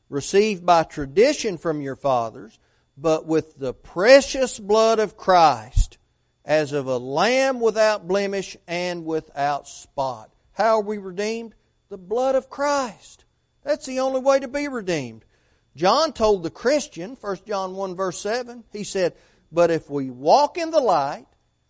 received 0.08 0.66
by 0.66 0.82
tradition 0.82 1.56
from 1.56 1.80
your 1.80 1.94
fathers, 1.94 2.58
but 2.96 3.24
with 3.24 3.56
the 3.56 3.72
precious 3.72 4.58
blood 4.58 4.98
of 4.98 5.16
Christ, 5.16 5.96
as 6.44 6.72
of 6.72 6.88
a 6.88 6.96
lamb 6.98 7.60
without 7.60 8.08
blemish 8.08 8.56
and 8.66 9.04
without 9.04 9.68
spot. 9.68 10.28
How 10.50 10.78
are 10.78 10.82
we 10.82 10.98
redeemed? 10.98 11.54
The 11.88 11.98
blood 11.98 12.34
of 12.34 12.50
Christ. 12.50 13.24
That's 13.62 13.86
the 13.86 14.00
only 14.00 14.20
way 14.20 14.40
to 14.40 14.48
be 14.48 14.66
redeemed. 14.66 15.24
John 15.76 16.12
told 16.12 16.42
the 16.42 16.50
Christian, 16.50 17.16
1 17.20 17.36
John 17.46 17.76
1 17.76 17.94
verse 17.94 18.18
7, 18.18 18.64
he 18.72 18.82
said, 18.82 19.14
But 19.52 19.70
if 19.70 19.88
we 19.88 20.10
walk 20.10 20.58
in 20.58 20.72
the 20.72 20.80
light, 20.80 21.26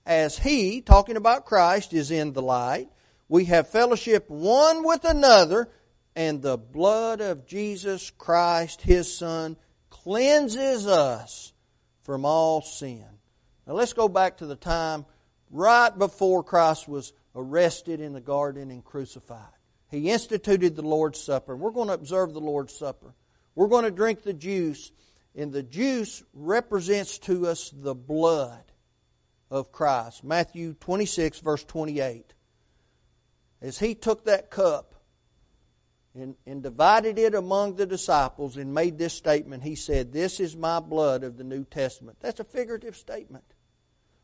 as 0.07 0.39
he, 0.39 0.81
talking 0.81 1.19
about 1.19 1.45
Christ, 1.45 1.93
is 1.93 2.11
in 2.11 2.33
the 2.33 2.41
light, 2.41 2.89
we 3.29 3.47
have 3.47 3.69
fellowship 3.69 4.29
one 4.29 4.85
with 4.85 5.05
another, 5.05 5.69
and 6.15 6.43
the 6.43 6.59
blood 6.59 7.21
of 7.21 7.47
Jesus 7.47 8.11
Christ, 8.11 8.83
his 8.83 9.17
Son, 9.17 9.57
cleanses 9.91 10.87
us 10.87 11.53
from 12.03 12.25
all 12.25 12.63
sin. 12.63 13.07
Now 13.67 13.75
let's 13.75 13.95
go 13.95 14.09
back 14.09 14.39
to 14.39 14.47
the 14.47 14.57
time 14.57 15.07
right 15.51 15.97
before 15.97 16.43
Christ 16.43 16.89
was 16.89 17.13
arrested 17.35 18.01
in 18.01 18.13
the 18.13 18.21
garden 18.21 18.71
and 18.71 18.85
crucified. 18.85 19.41
He 19.91 20.11
instituted 20.11 20.77
the 20.77 20.83
Lord's 20.83 21.21
Supper. 21.21 21.57
We're 21.57 21.71
going 21.71 21.89
to 21.89 21.95
observe 21.95 22.33
the 22.33 22.41
Lord's 22.41 22.77
Supper. 22.77 23.15
We're 23.55 23.69
going 23.69 23.85
to 23.85 23.91
drink 23.91 24.23
the 24.23 24.35
juice, 24.35 24.91
and 25.35 25.53
the 25.53 25.63
juice 25.63 26.23
represents 26.35 27.19
to 27.21 27.47
us 27.47 27.71
the 27.71 27.95
blood 27.95 28.65
of 29.51 29.73
Christ. 29.73 30.25
Matthew 30.25 30.75
26, 30.75 31.41
verse 31.41 31.65
28. 31.65 32.34
As 33.65 33.79
he 33.79 33.95
took 33.95 34.27
that 34.27 34.51
cup 34.51 34.95
and, 36.15 36.37
and 36.47 36.63
divided 36.63 37.19
it 37.19 37.35
among 37.35 37.77
the 37.77 37.87
disciples 37.87 38.59
and 38.59 38.75
made 38.75 38.99
this 38.99 39.15
statement. 39.15 39.63
He 39.63 39.75
said, 39.75 40.13
This 40.13 40.39
is 40.39 40.55
my 40.55 40.81
blood 40.81 41.25
of 41.25 41.39
the 41.39 41.45
New 41.45 41.65
Testament. 41.65 42.19
That's 42.21 42.41
a 42.41 42.45
figurative 42.45 42.95
statement. 42.95 43.45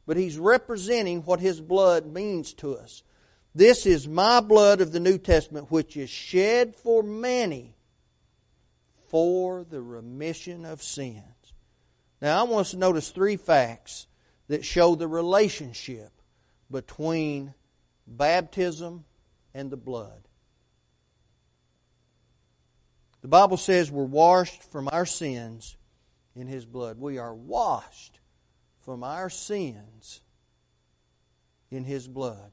But 0.07 0.19
he's 0.19 0.37
representing 0.37 1.23
what 1.23 1.41
his 1.41 1.59
blood 1.59 2.05
means 2.05 2.53
to 2.55 2.77
us. 2.77 3.03
This 3.55 3.87
is 3.87 4.07
my 4.07 4.41
blood 4.41 4.83
of 4.83 4.93
the 4.93 5.01
New 5.01 5.17
Testament, 5.17 5.71
which 5.71 5.97
is 5.97 6.11
shed 6.11 6.77
for 6.77 7.03
many 7.03 7.75
for 9.09 9.65
the 9.65 9.81
remission 9.81 10.67
of 10.67 10.83
sins. 10.83 11.25
Now, 12.21 12.41
I 12.41 12.43
want 12.43 12.67
us 12.67 12.71
to 12.73 12.77
notice 12.77 13.09
three 13.09 13.39
facts 13.39 14.07
that 14.49 14.67
show 14.67 14.97
the 14.97 15.09
relationship 15.09 16.13
between 16.71 17.55
baptism 18.07 19.07
and 19.55 19.71
the 19.71 19.77
blood. 19.77 20.29
The 23.23 23.29
Bible 23.29 23.57
says 23.57 23.91
we're 23.91 24.05
washed 24.05 24.63
from 24.71 24.89
our 24.91 25.07
sins 25.07 25.77
in 26.35 26.47
His 26.47 26.65
blood. 26.65 26.99
We 26.99 27.19
are 27.19 27.35
washed 27.35 28.19
from 28.81 29.05
our 29.05 29.29
sins 29.29 30.23
in 31.71 31.85
His 31.85 32.09
blood. 32.09 32.53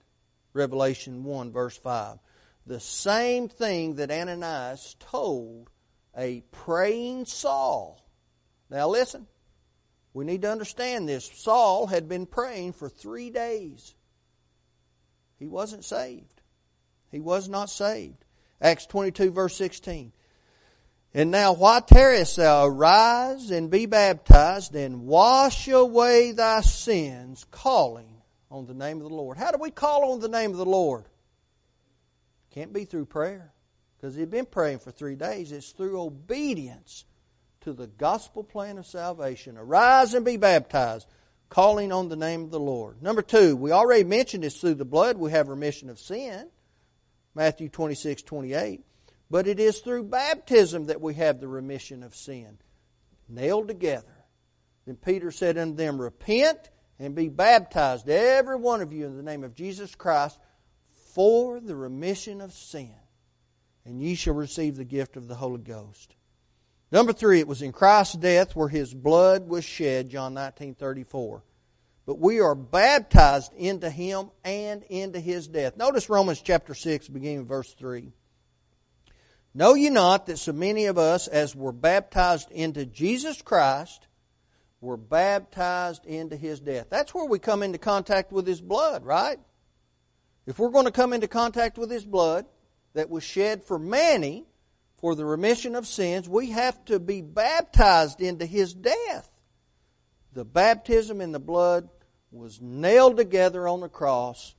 Revelation 0.53 1.23
1, 1.23 1.51
verse 1.51 1.77
5. 1.77 2.17
The 2.65 2.79
same 2.79 3.47
thing 3.47 3.95
that 3.95 4.11
Ananias 4.11 4.95
told 4.99 5.69
a 6.17 6.41
praying 6.51 7.25
Saul. 7.25 8.03
Now 8.69 8.89
listen, 8.89 9.27
we 10.13 10.25
need 10.25 10.41
to 10.41 10.51
understand 10.51 11.07
this. 11.07 11.31
Saul 11.33 11.87
had 11.87 12.09
been 12.09 12.25
praying 12.25 12.73
for 12.73 12.89
three 12.89 13.29
days. 13.29 13.93
He 15.37 15.47
wasn't 15.47 15.85
saved. 15.85 16.36
He 17.17 17.21
was 17.21 17.49
not 17.49 17.71
saved. 17.71 18.23
Acts 18.61 18.85
22, 18.85 19.31
verse 19.31 19.57
16. 19.57 20.11
And 21.15 21.31
now, 21.31 21.53
why 21.53 21.79
tarriest 21.79 22.35
thou? 22.35 22.67
Arise 22.67 23.49
and 23.49 23.71
be 23.71 23.87
baptized, 23.87 24.75
and 24.75 25.07
wash 25.07 25.67
away 25.67 26.31
thy 26.33 26.61
sins, 26.61 27.43
calling 27.49 28.21
on 28.51 28.67
the 28.67 28.75
name 28.75 28.97
of 28.97 29.09
the 29.09 29.15
Lord. 29.15 29.35
How 29.35 29.49
do 29.49 29.57
we 29.59 29.71
call 29.71 30.11
on 30.11 30.19
the 30.19 30.29
name 30.29 30.51
of 30.51 30.57
the 30.57 30.65
Lord? 30.65 31.05
Can't 32.51 32.71
be 32.71 32.85
through 32.85 33.05
prayer, 33.05 33.51
because 33.97 34.15
he'd 34.15 34.29
been 34.29 34.45
praying 34.45 34.77
for 34.77 34.91
three 34.91 35.15
days. 35.15 35.51
It's 35.51 35.71
through 35.71 35.99
obedience 35.99 37.05
to 37.61 37.73
the 37.73 37.87
gospel 37.87 38.43
plan 38.43 38.77
of 38.77 38.85
salvation. 38.85 39.57
Arise 39.57 40.13
and 40.13 40.23
be 40.23 40.37
baptized, 40.37 41.07
calling 41.49 41.91
on 41.91 42.09
the 42.09 42.15
name 42.15 42.43
of 42.43 42.51
the 42.51 42.59
Lord. 42.59 43.01
Number 43.01 43.23
two, 43.23 43.55
we 43.55 43.71
already 43.71 44.03
mentioned 44.03 44.43
this 44.43 44.61
through 44.61 44.75
the 44.75 44.85
blood. 44.85 45.17
We 45.17 45.31
have 45.31 45.49
remission 45.49 45.89
of 45.89 45.97
sin. 45.97 46.49
Matthew 47.37 47.69
26, 47.69 48.23
28. 48.23 48.81
But 49.29 49.47
it 49.47 49.59
is 49.59 49.79
through 49.79 50.05
baptism 50.05 50.85
that 50.87 50.99
we 50.99 51.13
have 51.13 51.39
the 51.39 51.47
remission 51.47 52.01
of 52.01 52.15
sin. 52.15 52.57
Nailed 53.29 53.67
together. 53.67 54.25
Then 54.85 54.95
Peter 54.95 55.29
said 55.29 55.57
unto 55.57 55.75
them, 55.75 56.01
Repent 56.01 56.57
and 56.97 57.13
be 57.13 57.29
baptized, 57.29 58.09
every 58.09 58.55
one 58.55 58.81
of 58.81 58.91
you, 58.91 59.05
in 59.05 59.15
the 59.15 59.23
name 59.23 59.43
of 59.43 59.53
Jesus 59.53 59.93
Christ, 59.93 60.39
for 61.13 61.59
the 61.59 61.75
remission 61.75 62.41
of 62.41 62.53
sin. 62.53 62.95
And 63.85 64.01
ye 64.01 64.15
shall 64.15 64.33
receive 64.33 64.75
the 64.75 64.83
gift 64.83 65.15
of 65.15 65.27
the 65.27 65.35
Holy 65.35 65.61
Ghost. 65.61 66.15
Number 66.91 67.13
three, 67.13 67.39
it 67.39 67.47
was 67.47 67.61
in 67.61 67.71
Christ's 67.71 68.15
death 68.15 68.55
where 68.55 68.69
his 68.69 68.93
blood 68.93 69.47
was 69.47 69.63
shed, 69.63 70.09
John 70.09 70.33
19 70.33 70.73
34. 70.73 71.43
But 72.07 72.19
we 72.19 72.39
are 72.39 72.55
baptized 72.55 73.51
into 73.53 73.89
him 73.89 74.31
and 74.45 74.81
into 74.83 75.19
his 75.19 75.49
death. 75.49 75.75
Notice 75.75 76.09
Romans 76.09 76.41
chapter 76.41 76.73
6, 76.73 77.09
beginning 77.09 77.45
verse 77.45 77.73
3. 77.73 78.13
Know 79.53 79.73
ye 79.73 79.89
not 79.89 80.27
that 80.27 80.37
so 80.37 80.53
many 80.53 80.85
of 80.85 80.97
us, 80.97 81.27
as 81.27 81.53
were 81.53 81.73
baptized 81.73 82.49
into 82.49 82.85
Jesus 82.85 83.41
Christ, 83.41 84.07
were 84.79 84.95
baptized 84.95 86.05
into 86.05 86.37
his 86.37 86.61
death? 86.61 86.87
That's 86.89 87.13
where 87.13 87.25
we 87.25 87.39
come 87.39 87.61
into 87.61 87.77
contact 87.77 88.31
with 88.31 88.47
his 88.47 88.61
blood, 88.61 89.03
right? 89.03 89.39
If 90.45 90.59
we're 90.59 90.69
going 90.69 90.85
to 90.85 90.91
come 90.91 91.11
into 91.11 91.27
contact 91.27 91.77
with 91.77 91.91
his 91.91 92.05
blood 92.05 92.45
that 92.93 93.09
was 93.09 93.25
shed 93.25 93.65
for 93.65 93.77
many 93.77 94.45
for 94.95 95.13
the 95.13 95.25
remission 95.25 95.75
of 95.75 95.85
sins, 95.85 96.29
we 96.29 96.51
have 96.51 96.85
to 96.85 96.99
be 96.99 97.21
baptized 97.21 98.21
into 98.21 98.45
his 98.45 98.73
death. 98.73 99.29
The 100.31 100.45
baptism 100.45 101.19
in 101.19 101.33
the 101.33 101.39
blood 101.39 101.89
was 102.31 102.61
nailed 102.61 103.17
together 103.17 103.67
on 103.67 103.81
the 103.81 103.89
cross 103.89 104.55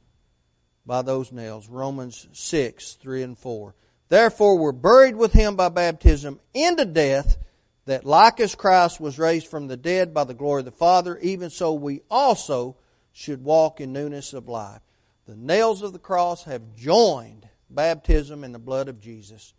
by 0.87 1.03
those 1.03 1.33
nails. 1.33 1.69
Romans 1.69 2.27
6, 2.33 2.95
3 2.95 3.23
and 3.23 3.39
4. 3.39 3.75
Therefore 4.09 4.57
we're 4.59 4.73
buried 4.73 5.17
with 5.17 5.33
him 5.33 5.55
by 5.55 5.69
baptism 5.69 6.41
into 6.55 6.85
death, 6.85 7.37
that 7.85 8.05
like 8.05 8.41
as 8.41 8.55
Christ 8.55 9.01
was 9.01 9.19
raised 9.19 9.49
from 9.49 9.67
the 9.67 9.77
dead 9.77 10.15
by 10.15 10.25
the 10.25 10.35
glory 10.35 10.61
of 10.61 10.65
the 10.65 10.71
Father, 10.71 11.19
even 11.19 11.51
so 11.51 11.75
we 11.75 12.01
also 12.11 12.77
should 13.13 13.45
walk 13.45 13.81
in 13.81 13.93
newness 13.93 14.33
of 14.33 14.49
life. 14.49 14.81
The 15.27 15.37
nails 15.37 15.83
of 15.83 15.93
the 15.93 15.99
cross 15.99 16.45
have 16.45 16.75
joined 16.75 17.49
baptism 17.69 18.45
in 18.45 18.53
the 18.53 18.59
blood 18.59 18.89
of 18.89 19.01
Jesus. 19.01 19.53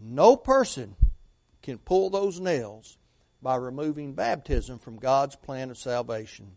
No 0.00 0.36
person 0.36 0.96
can 1.62 1.78
pull 1.78 2.10
those 2.10 2.40
nails 2.40 2.96
by 3.42 3.56
removing 3.56 4.14
baptism 4.14 4.78
from 4.78 4.96
God's 4.96 5.36
plan 5.36 5.70
of 5.70 5.76
salvation. 5.76 6.52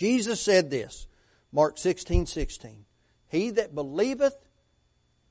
Jesus 0.00 0.40
said 0.40 0.70
this, 0.70 1.06
Mark 1.52 1.76
16, 1.76 2.24
16. 2.24 2.86
He 3.28 3.50
that 3.50 3.74
believeth 3.74 4.34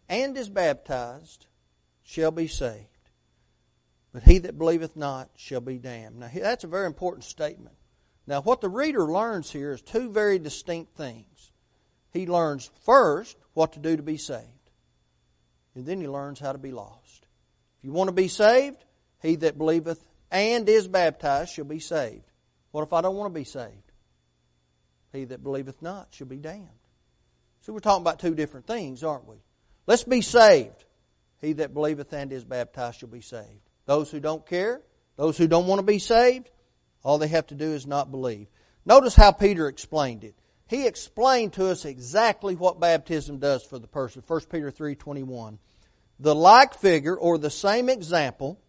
and 0.08 0.38
is 0.38 0.48
baptized 0.48 1.48
shall 2.04 2.30
be 2.30 2.46
saved. 2.46 2.86
But 4.14 4.22
he 4.22 4.38
that 4.38 4.60
believeth 4.60 4.96
not 4.96 5.32
shall 5.36 5.60
be 5.60 5.80
damned. 5.80 6.20
Now, 6.20 6.30
that's 6.32 6.66
a 6.66 6.68
very 6.68 6.86
important 6.86 7.24
statement. 7.24 7.78
Now, 8.28 8.42
what 8.42 8.62
the 8.62 8.70
reader 8.70 9.12
learns 9.12 9.50
here 9.50 9.74
is 9.74 9.82
two 9.82 10.12
very 10.12 10.38
distinct 10.38 10.96
things. 10.96 11.52
He 12.14 12.28
learns 12.28 12.70
first 12.86 13.38
what 13.56 13.74
to 13.74 13.80
do 13.80 13.98
to 13.98 14.04
be 14.04 14.18
saved, 14.18 14.70
and 15.74 15.84
then 15.84 16.00
he 16.00 16.08
learns 16.08 16.40
how 16.40 16.52
to 16.52 16.60
be 16.60 16.72
lost. 16.72 17.26
If 17.80 17.86
you 17.86 17.92
want 17.92 18.10
to 18.10 18.14
be 18.14 18.28
saved, 18.28 18.86
he 19.20 19.36
that 19.38 19.58
believeth 19.58 20.06
and 20.30 20.70
is 20.70 20.88
baptized 20.88 21.54
shall 21.54 21.66
be 21.66 21.80
saved. 21.80 22.30
What 22.70 22.84
if 22.84 22.94
I 22.94 23.02
don't 23.02 23.16
want 23.16 23.34
to 23.34 23.40
be 23.40 23.46
saved? 23.46 23.89
He 25.12 25.26
that 25.26 25.44
believeth 25.44 25.82
not 25.82 26.10
shall 26.12 26.28
be 26.28 26.38
damned. 26.38 26.68
So 27.62 27.74
we're 27.74 27.80
talking 27.80 28.04
about 28.04 28.20
two 28.20 28.36
different 28.36 28.68
things, 28.68 29.04
aren't 29.04 29.28
we? 29.28 29.38
Let's 29.88 30.04
be 30.04 30.22
saved. 30.22 30.86
He 31.42 31.54
that 31.54 31.74
believeth 31.74 32.14
and 32.14 32.32
is 32.32 32.44
baptized 32.44 33.00
shall 33.00 33.10
be 33.10 33.22
saved. 33.22 33.70
Those 33.86 34.12
who 34.12 34.20
don't 34.20 34.46
care, 34.46 34.82
those 35.16 35.38
who 35.38 35.48
don't 35.48 35.68
want 35.68 35.80
to 35.80 35.84
be 35.84 36.00
saved, 36.00 36.50
all 37.04 37.18
they 37.18 37.28
have 37.28 37.48
to 37.48 37.56
do 37.56 37.74
is 37.74 37.88
not 37.88 38.12
believe. 38.12 38.48
Notice 38.86 39.16
how 39.16 39.32
Peter 39.32 39.68
explained 39.68 40.24
it. 40.24 40.36
He 40.68 40.86
explained 40.86 41.54
to 41.54 41.68
us 41.68 41.86
exactly 41.86 42.56
what 42.56 42.80
baptism 42.80 43.40
does 43.40 43.64
for 43.64 43.80
the 43.80 43.88
person. 43.88 44.22
1 44.26 44.42
Peter 44.52 44.72
3:21. 44.72 45.58
The 46.20 46.36
like 46.36 46.76
figure 46.76 47.16
or 47.16 47.38
the 47.38 47.50
same 47.50 47.90
example 47.90 48.60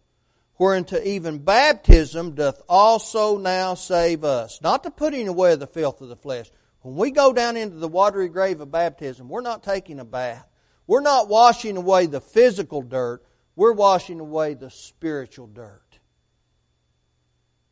whereunto 0.57 1.01
even 1.03 1.39
baptism 1.39 2.35
doth 2.35 2.61
also 2.69 3.37
now 3.37 3.73
save 3.73 4.23
us. 4.23 4.59
Not 4.61 4.83
the 4.83 4.91
putting 4.91 5.27
away 5.27 5.53
of 5.53 5.59
the 5.59 5.67
filth 5.67 6.01
of 6.01 6.09
the 6.09 6.15
flesh. 6.15 6.51
When 6.81 6.95
we 6.95 7.11
go 7.11 7.33
down 7.33 7.57
into 7.57 7.77
the 7.77 7.87
watery 7.87 8.29
grave 8.29 8.61
of 8.61 8.71
baptism, 8.71 9.29
we're 9.29 9.41
not 9.41 9.63
taking 9.63 9.99
a 9.99 10.05
bath. 10.05 10.47
We're 10.87 11.01
not 11.01 11.29
washing 11.29 11.77
away 11.77 12.07
the 12.07 12.21
physical 12.21 12.81
dirt. 12.81 13.23
We're 13.55 13.73
washing 13.73 14.19
away 14.19 14.55
the 14.55 14.69
spiritual 14.69 15.47
dirt. 15.47 15.99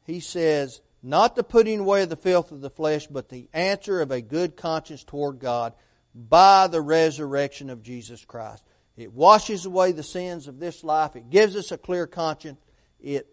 He 0.05 0.19
says, 0.19 0.81
not 1.01 1.35
the 1.35 1.43
putting 1.43 1.79
away 1.79 2.03
of 2.03 2.09
the 2.09 2.15
filth 2.15 2.51
of 2.51 2.61
the 2.61 2.69
flesh, 2.69 3.07
but 3.07 3.29
the 3.29 3.47
answer 3.53 4.01
of 4.01 4.11
a 4.11 4.21
good 4.21 4.57
conscience 4.57 5.03
toward 5.03 5.39
God 5.39 5.73
by 6.13 6.67
the 6.67 6.81
resurrection 6.81 7.69
of 7.69 7.83
Jesus 7.83 8.25
Christ. 8.25 8.63
It 8.97 9.13
washes 9.13 9.65
away 9.65 9.93
the 9.93 10.03
sins 10.03 10.47
of 10.47 10.59
this 10.59 10.83
life. 10.83 11.15
It 11.15 11.29
gives 11.29 11.55
us 11.55 11.71
a 11.71 11.77
clear 11.77 12.05
conscience. 12.05 12.59
It 12.99 13.27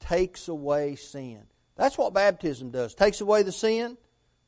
takes 0.00 0.48
away 0.48 0.96
sin. 0.96 1.42
That's 1.76 1.98
what 1.98 2.14
baptism 2.14 2.70
does. 2.70 2.94
Takes 2.94 3.20
away 3.20 3.42
the 3.42 3.52
sin, 3.52 3.98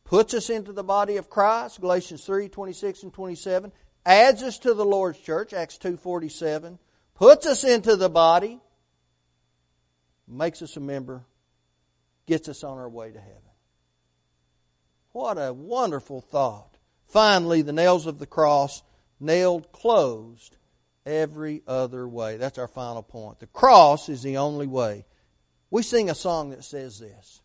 puts 0.04 0.34
us 0.34 0.50
into 0.50 0.72
the 0.72 0.84
body 0.84 1.16
of 1.16 1.28
Christ, 1.28 1.80
Galatians 1.80 2.24
3, 2.24 2.48
26 2.48 3.02
and 3.02 3.12
27, 3.12 3.72
adds 4.06 4.42
us 4.42 4.58
to 4.61 4.74
the 4.74 4.84
Lord's 4.84 5.18
church, 5.18 5.52
Acts 5.52 5.76
2, 5.78 5.98
47, 5.98 6.78
puts 7.14 7.46
us 7.46 7.64
into 7.64 7.96
the 7.96 8.08
body, 8.08 8.61
makes 10.26 10.62
us 10.62 10.76
a 10.76 10.80
member, 10.80 11.24
gets 12.26 12.48
us 12.48 12.64
on 12.64 12.78
our 12.78 12.88
way 12.88 13.11
to 13.11 13.20
heaven. 13.20 13.42
What 15.12 15.34
a 15.34 15.52
wonderful 15.52 16.20
thought. 16.20 16.76
Finally, 17.06 17.62
the 17.62 17.72
nails 17.72 18.06
of 18.06 18.18
the 18.18 18.26
cross 18.26 18.82
nailed 19.18 19.72
closed 19.72 20.56
every 21.06 21.62
other 21.66 22.06
way. 22.08 22.37
That's 22.37 22.58
our 22.58 22.68
final 22.68 23.02
point. 23.02 23.40
The 23.40 23.46
cross 23.46 24.08
is 24.08 24.22
the 24.22 24.38
only 24.38 24.66
way. 24.66 25.04
We 25.70 25.82
sing 25.82 26.11
a 26.11 26.14
song 26.14 26.50
that 26.50 26.64
says 26.64 26.98
this 26.98 27.40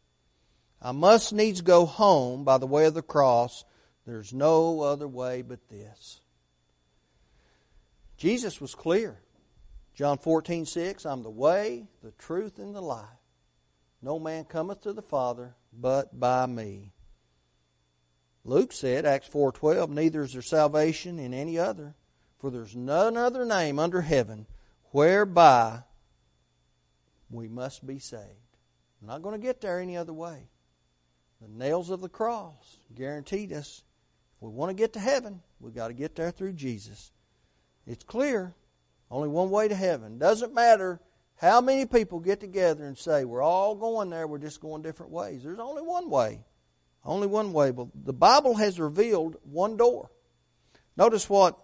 I 0.81 0.91
must 0.91 1.33
needs 1.33 1.61
go 1.61 1.85
home 1.85 2.43
by 2.43 2.57
the 2.57 2.67
way 2.67 2.85
of 2.85 2.93
the 2.93 3.01
cross. 3.01 3.63
There's 4.05 4.33
no 4.33 4.81
other 4.81 5.07
way 5.07 5.41
but 5.41 5.69
this. 5.69 6.19
Jesus 8.17 8.59
was 8.59 8.75
clear. 8.75 9.19
John 9.95 10.17
14, 10.17 10.65
6, 10.65 11.05
I'm 11.05 11.23
the 11.23 11.29
way, 11.29 11.87
the 12.01 12.11
truth, 12.11 12.57
and 12.57 12.75
the 12.75 12.81
life. 12.81 13.05
No 14.01 14.19
man 14.19 14.43
cometh 14.43 14.81
to 14.81 14.93
the 14.93 15.01
Father 15.01 15.55
but 15.71 16.19
by 16.19 16.45
me. 16.45 16.93
Luke 18.43 18.73
said, 18.73 19.05
Acts 19.05 19.29
4:12, 19.29 19.89
neither 19.89 20.23
is 20.23 20.33
there 20.33 20.41
salvation 20.41 21.19
in 21.19 21.33
any 21.33 21.57
other, 21.57 21.95
for 22.43 22.51
there's 22.51 22.75
none 22.75 23.15
other 23.15 23.45
name 23.45 23.79
under 23.79 24.01
heaven 24.01 24.45
whereby 24.91 25.79
we 27.29 27.47
must 27.47 27.87
be 27.87 27.99
saved. 27.99 28.27
We're 28.99 29.07
not 29.07 29.21
going 29.21 29.39
to 29.39 29.41
get 29.41 29.61
there 29.61 29.79
any 29.79 29.95
other 29.95 30.11
way. 30.11 30.49
The 31.39 31.47
nails 31.47 31.89
of 31.89 32.01
the 32.01 32.09
cross 32.09 32.79
guaranteed 32.93 33.53
us 33.53 33.83
if 34.35 34.41
we 34.41 34.49
want 34.49 34.71
to 34.71 34.73
get 34.75 34.91
to 34.91 34.99
heaven, 34.99 35.41
we've 35.61 35.73
got 35.73 35.87
to 35.87 35.93
get 35.93 36.17
there 36.17 36.31
through 36.31 36.51
Jesus. 36.51 37.13
It's 37.87 38.03
clear. 38.03 38.53
Only 39.09 39.29
one 39.29 39.49
way 39.49 39.69
to 39.69 39.75
heaven. 39.75 40.17
Doesn't 40.17 40.53
matter 40.53 40.99
how 41.37 41.61
many 41.61 41.85
people 41.85 42.19
get 42.19 42.41
together 42.41 42.85
and 42.85 42.97
say, 42.97 43.23
we're 43.23 43.41
all 43.41 43.73
going 43.73 44.09
there, 44.09 44.27
we're 44.27 44.37
just 44.37 44.59
going 44.59 44.81
different 44.81 45.13
ways. 45.13 45.43
There's 45.43 45.59
only 45.59 45.81
one 45.81 46.09
way. 46.09 46.43
Only 47.05 47.27
one 47.27 47.53
way. 47.53 47.71
But 47.71 47.87
the 48.03 48.11
Bible 48.11 48.55
has 48.55 48.81
revealed 48.81 49.37
one 49.43 49.77
door. 49.77 50.11
Notice 50.97 51.29
what 51.29 51.57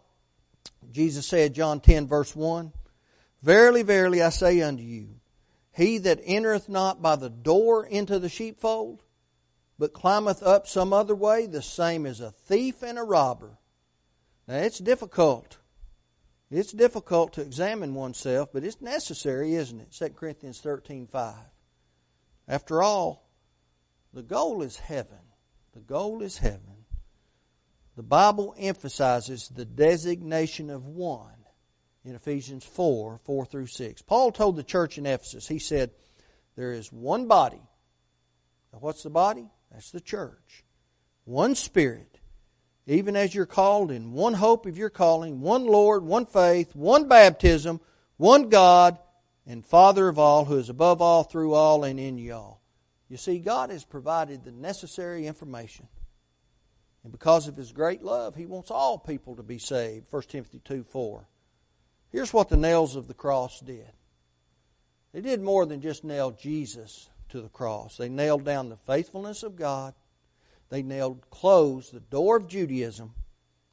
Jesus 0.92 1.28
said, 1.28 1.54
John 1.54 1.80
10, 1.80 2.08
verse 2.08 2.36
1. 2.36 2.72
Verily, 3.42 3.84
verily, 3.84 4.22
I 4.22 4.30
say 4.30 4.62
unto 4.62 4.84
you, 4.84 5.16
he 5.72 5.98
that 6.00 6.20
entereth 6.26 6.68
not 6.68 7.02
by 7.02 7.16
the 7.16 7.30
door 7.30 7.86
into 7.86 8.20
the 8.20 8.30
sheepfold, 8.30 9.04
but 9.78 9.94
climbeth 9.94 10.44
up 10.44 10.68
some 10.68 10.92
other 10.92 11.16
way, 11.16 11.46
the 11.46 11.62
same 11.62 12.06
is 12.06 12.20
a 12.20 12.32
thief 12.32 12.84
and 12.84 12.98
a 12.98 13.04
robber. 13.04 13.58
Now, 14.48 14.58
it's 14.58 14.80
difficult. 14.80 15.58
It's 16.52 16.74
difficult 16.74 17.34
to 17.34 17.42
examine 17.42 17.94
oneself, 17.94 18.50
but 18.52 18.64
it's 18.64 18.82
necessary, 18.82 19.54
isn't 19.54 19.80
it? 19.80 19.92
2 19.92 20.10
Corinthians 20.10 20.60
13, 20.60 21.08
5. 21.08 21.36
After 22.48 22.82
all, 22.82 23.30
the 24.12 24.24
goal 24.24 24.64
is 24.64 24.78
heaven. 24.78 25.20
The 25.74 25.82
goal 25.82 26.24
is 26.24 26.40
heaven. 26.40 26.79
The 28.00 28.04
Bible 28.04 28.56
emphasizes 28.58 29.50
the 29.50 29.66
designation 29.66 30.70
of 30.70 30.86
one 30.86 31.36
in 32.06 32.16
Ephesians 32.16 32.64
4 32.64 33.20
4 33.26 33.46
through 33.46 33.68
6. 33.68 34.02
Paul 34.04 34.32
told 34.32 34.56
the 34.56 34.64
church 34.64 34.98
in 34.98 35.06
Ephesus, 35.06 35.50
he 35.50 35.60
said, 35.60 35.92
There 36.56 36.72
is 36.72 36.94
one 36.94 37.28
body. 37.28 37.62
Now, 38.72 38.80
what's 38.80 39.04
the 39.04 39.10
body? 39.10 39.50
That's 39.70 39.92
the 39.92 40.00
church. 40.00 40.64
One 41.26 41.56
Spirit, 41.56 42.22
even 42.88 43.18
as 43.18 43.36
you're 43.36 43.46
called 43.46 43.92
in 43.92 44.14
one 44.14 44.36
hope 44.36 44.66
of 44.66 44.78
your 44.78 44.90
calling, 44.90 45.42
one 45.42 45.66
Lord, 45.66 46.02
one 46.02 46.26
faith, 46.26 46.74
one 46.74 47.10
baptism, 47.10 47.82
one 48.16 48.48
God, 48.48 48.98
and 49.46 49.66
Father 49.66 50.08
of 50.08 50.18
all, 50.18 50.46
who 50.46 50.58
is 50.58 50.70
above 50.70 51.02
all, 51.02 51.26
through 51.26 51.54
all, 51.54 51.84
and 51.84 52.00
in 52.00 52.18
you 52.18 52.34
all. 52.34 52.62
You 53.10 53.18
see, 53.18 53.40
God 53.40 53.72
has 53.72 53.84
provided 53.84 54.46
the 54.46 54.54
necessary 54.54 55.28
information. 55.28 55.90
And 57.10 57.18
because 57.18 57.48
of 57.48 57.58
His 57.58 57.72
great 57.72 58.04
love, 58.04 58.36
He 58.36 58.46
wants 58.46 58.70
all 58.70 59.00
people 59.00 59.36
to 59.36 59.42
be 59.42 59.58
saved. 59.58 60.06
1 60.12 60.22
Timothy 60.28 60.62
2 60.64 60.84
4. 60.84 61.26
Here's 62.12 62.32
what 62.32 62.50
the 62.50 62.58
nails 62.58 62.96
of 62.96 63.08
the 63.08 63.16
cross 63.16 63.60
did 63.62 63.92
they 65.12 65.22
did 65.22 65.42
more 65.42 65.66
than 65.66 65.82
just 65.82 66.04
nail 66.04 66.30
Jesus 66.30 67.10
to 67.30 67.42
the 67.42 67.50
cross, 67.50 67.98
they 67.98 68.10
nailed 68.10 68.46
down 68.46 68.70
the 68.70 68.78
faithfulness 68.78 69.42
of 69.42 69.56
God, 69.56 69.96
they 70.70 70.84
nailed 70.84 71.28
closed 71.32 71.94
the 71.94 72.00
door 72.00 72.38
of 72.38 72.48
Judaism, 72.48 73.16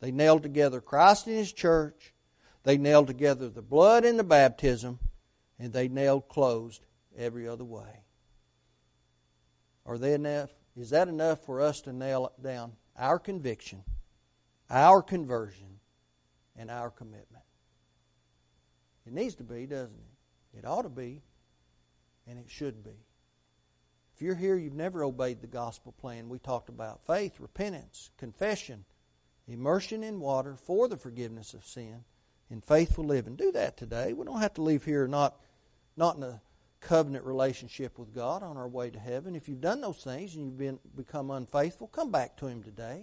they 0.00 0.10
nailed 0.10 0.42
together 0.42 0.80
Christ 0.80 1.26
and 1.26 1.36
His 1.36 1.52
church, 1.52 2.14
they 2.62 2.78
nailed 2.78 3.06
together 3.06 3.50
the 3.50 3.60
blood 3.60 4.06
and 4.06 4.18
the 4.18 4.24
baptism, 4.24 4.98
and 5.58 5.74
they 5.74 5.88
nailed 5.88 6.30
closed 6.30 6.86
every 7.18 7.46
other 7.46 7.64
way. 7.64 8.04
Are 9.84 9.98
they 9.98 10.14
enough? 10.14 10.48
Is 10.74 10.88
that 10.88 11.08
enough 11.08 11.44
for 11.44 11.60
us 11.60 11.82
to 11.82 11.92
nail 11.92 12.32
it 12.34 12.42
down 12.42 12.72
our 12.98 13.18
conviction, 13.18 13.82
our 14.70 15.02
conversion, 15.02 15.80
and 16.56 16.70
our 16.70 16.90
commitment? 16.90 17.44
It 19.06 19.12
needs 19.12 19.34
to 19.36 19.44
be, 19.44 19.66
doesn't 19.66 19.94
it? 19.94 20.58
It 20.58 20.64
ought 20.64 20.82
to 20.82 20.88
be, 20.88 21.22
and 22.26 22.38
it 22.38 22.46
should 22.48 22.82
be. 22.82 23.06
If 24.14 24.22
you're 24.22 24.34
here, 24.34 24.56
you've 24.56 24.72
never 24.72 25.04
obeyed 25.04 25.42
the 25.42 25.46
gospel 25.46 25.92
plan 25.92 26.28
we 26.28 26.38
talked 26.38 26.70
about 26.70 27.06
faith, 27.06 27.38
repentance, 27.38 28.10
confession, 28.16 28.84
immersion 29.46 30.02
in 30.02 30.18
water 30.18 30.56
for 30.56 30.88
the 30.88 30.96
forgiveness 30.96 31.54
of 31.54 31.66
sin, 31.66 32.02
and 32.50 32.64
faithful 32.64 33.04
living. 33.04 33.36
Do 33.36 33.52
that 33.52 33.76
today. 33.76 34.12
We 34.12 34.24
don't 34.24 34.40
have 34.40 34.54
to 34.54 34.62
leave 34.62 34.84
here 34.84 35.06
not, 35.06 35.36
not 35.96 36.16
in 36.16 36.22
a 36.22 36.40
covenant 36.86 37.24
relationship 37.24 37.98
with 37.98 38.14
God 38.14 38.44
on 38.44 38.56
our 38.56 38.68
way 38.68 38.90
to 38.90 38.98
heaven. 38.98 39.34
If 39.34 39.48
you've 39.48 39.60
done 39.60 39.80
those 39.80 40.04
things 40.04 40.36
and 40.36 40.44
you've 40.44 40.56
been, 40.56 40.78
become 40.94 41.32
unfaithful, 41.32 41.88
come 41.88 42.12
back 42.12 42.36
to 42.36 42.46
Him 42.46 42.62
today. 42.62 43.02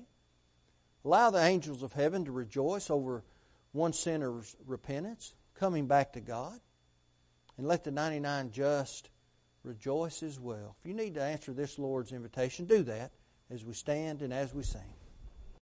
Allow 1.03 1.31
the 1.31 1.43
angels 1.43 1.83
of 1.83 1.91
heaven 1.91 2.23
to 2.23 2.31
rejoice 2.31 2.89
over 2.89 3.25
one 3.73 3.91
sinner's 3.91 4.55
repentance, 4.65 5.33
coming 5.53 5.85
back 5.85 6.13
to 6.13 6.21
God. 6.21 6.61
And 7.57 7.67
let 7.67 7.83
the 7.83 7.91
99 7.91 8.51
just 8.51 9.09
rejoice 9.63 10.23
as 10.23 10.39
well. 10.39 10.77
If 10.79 10.87
you 10.87 10.93
need 10.93 11.15
to 11.15 11.21
answer 11.21 11.51
this 11.51 11.77
Lord's 11.77 12.13
invitation, 12.13 12.65
do 12.65 12.83
that 12.83 13.11
as 13.51 13.65
we 13.65 13.73
stand 13.73 14.21
and 14.21 14.33
as 14.33 14.53
we 14.53 14.63
sing. 14.63 14.81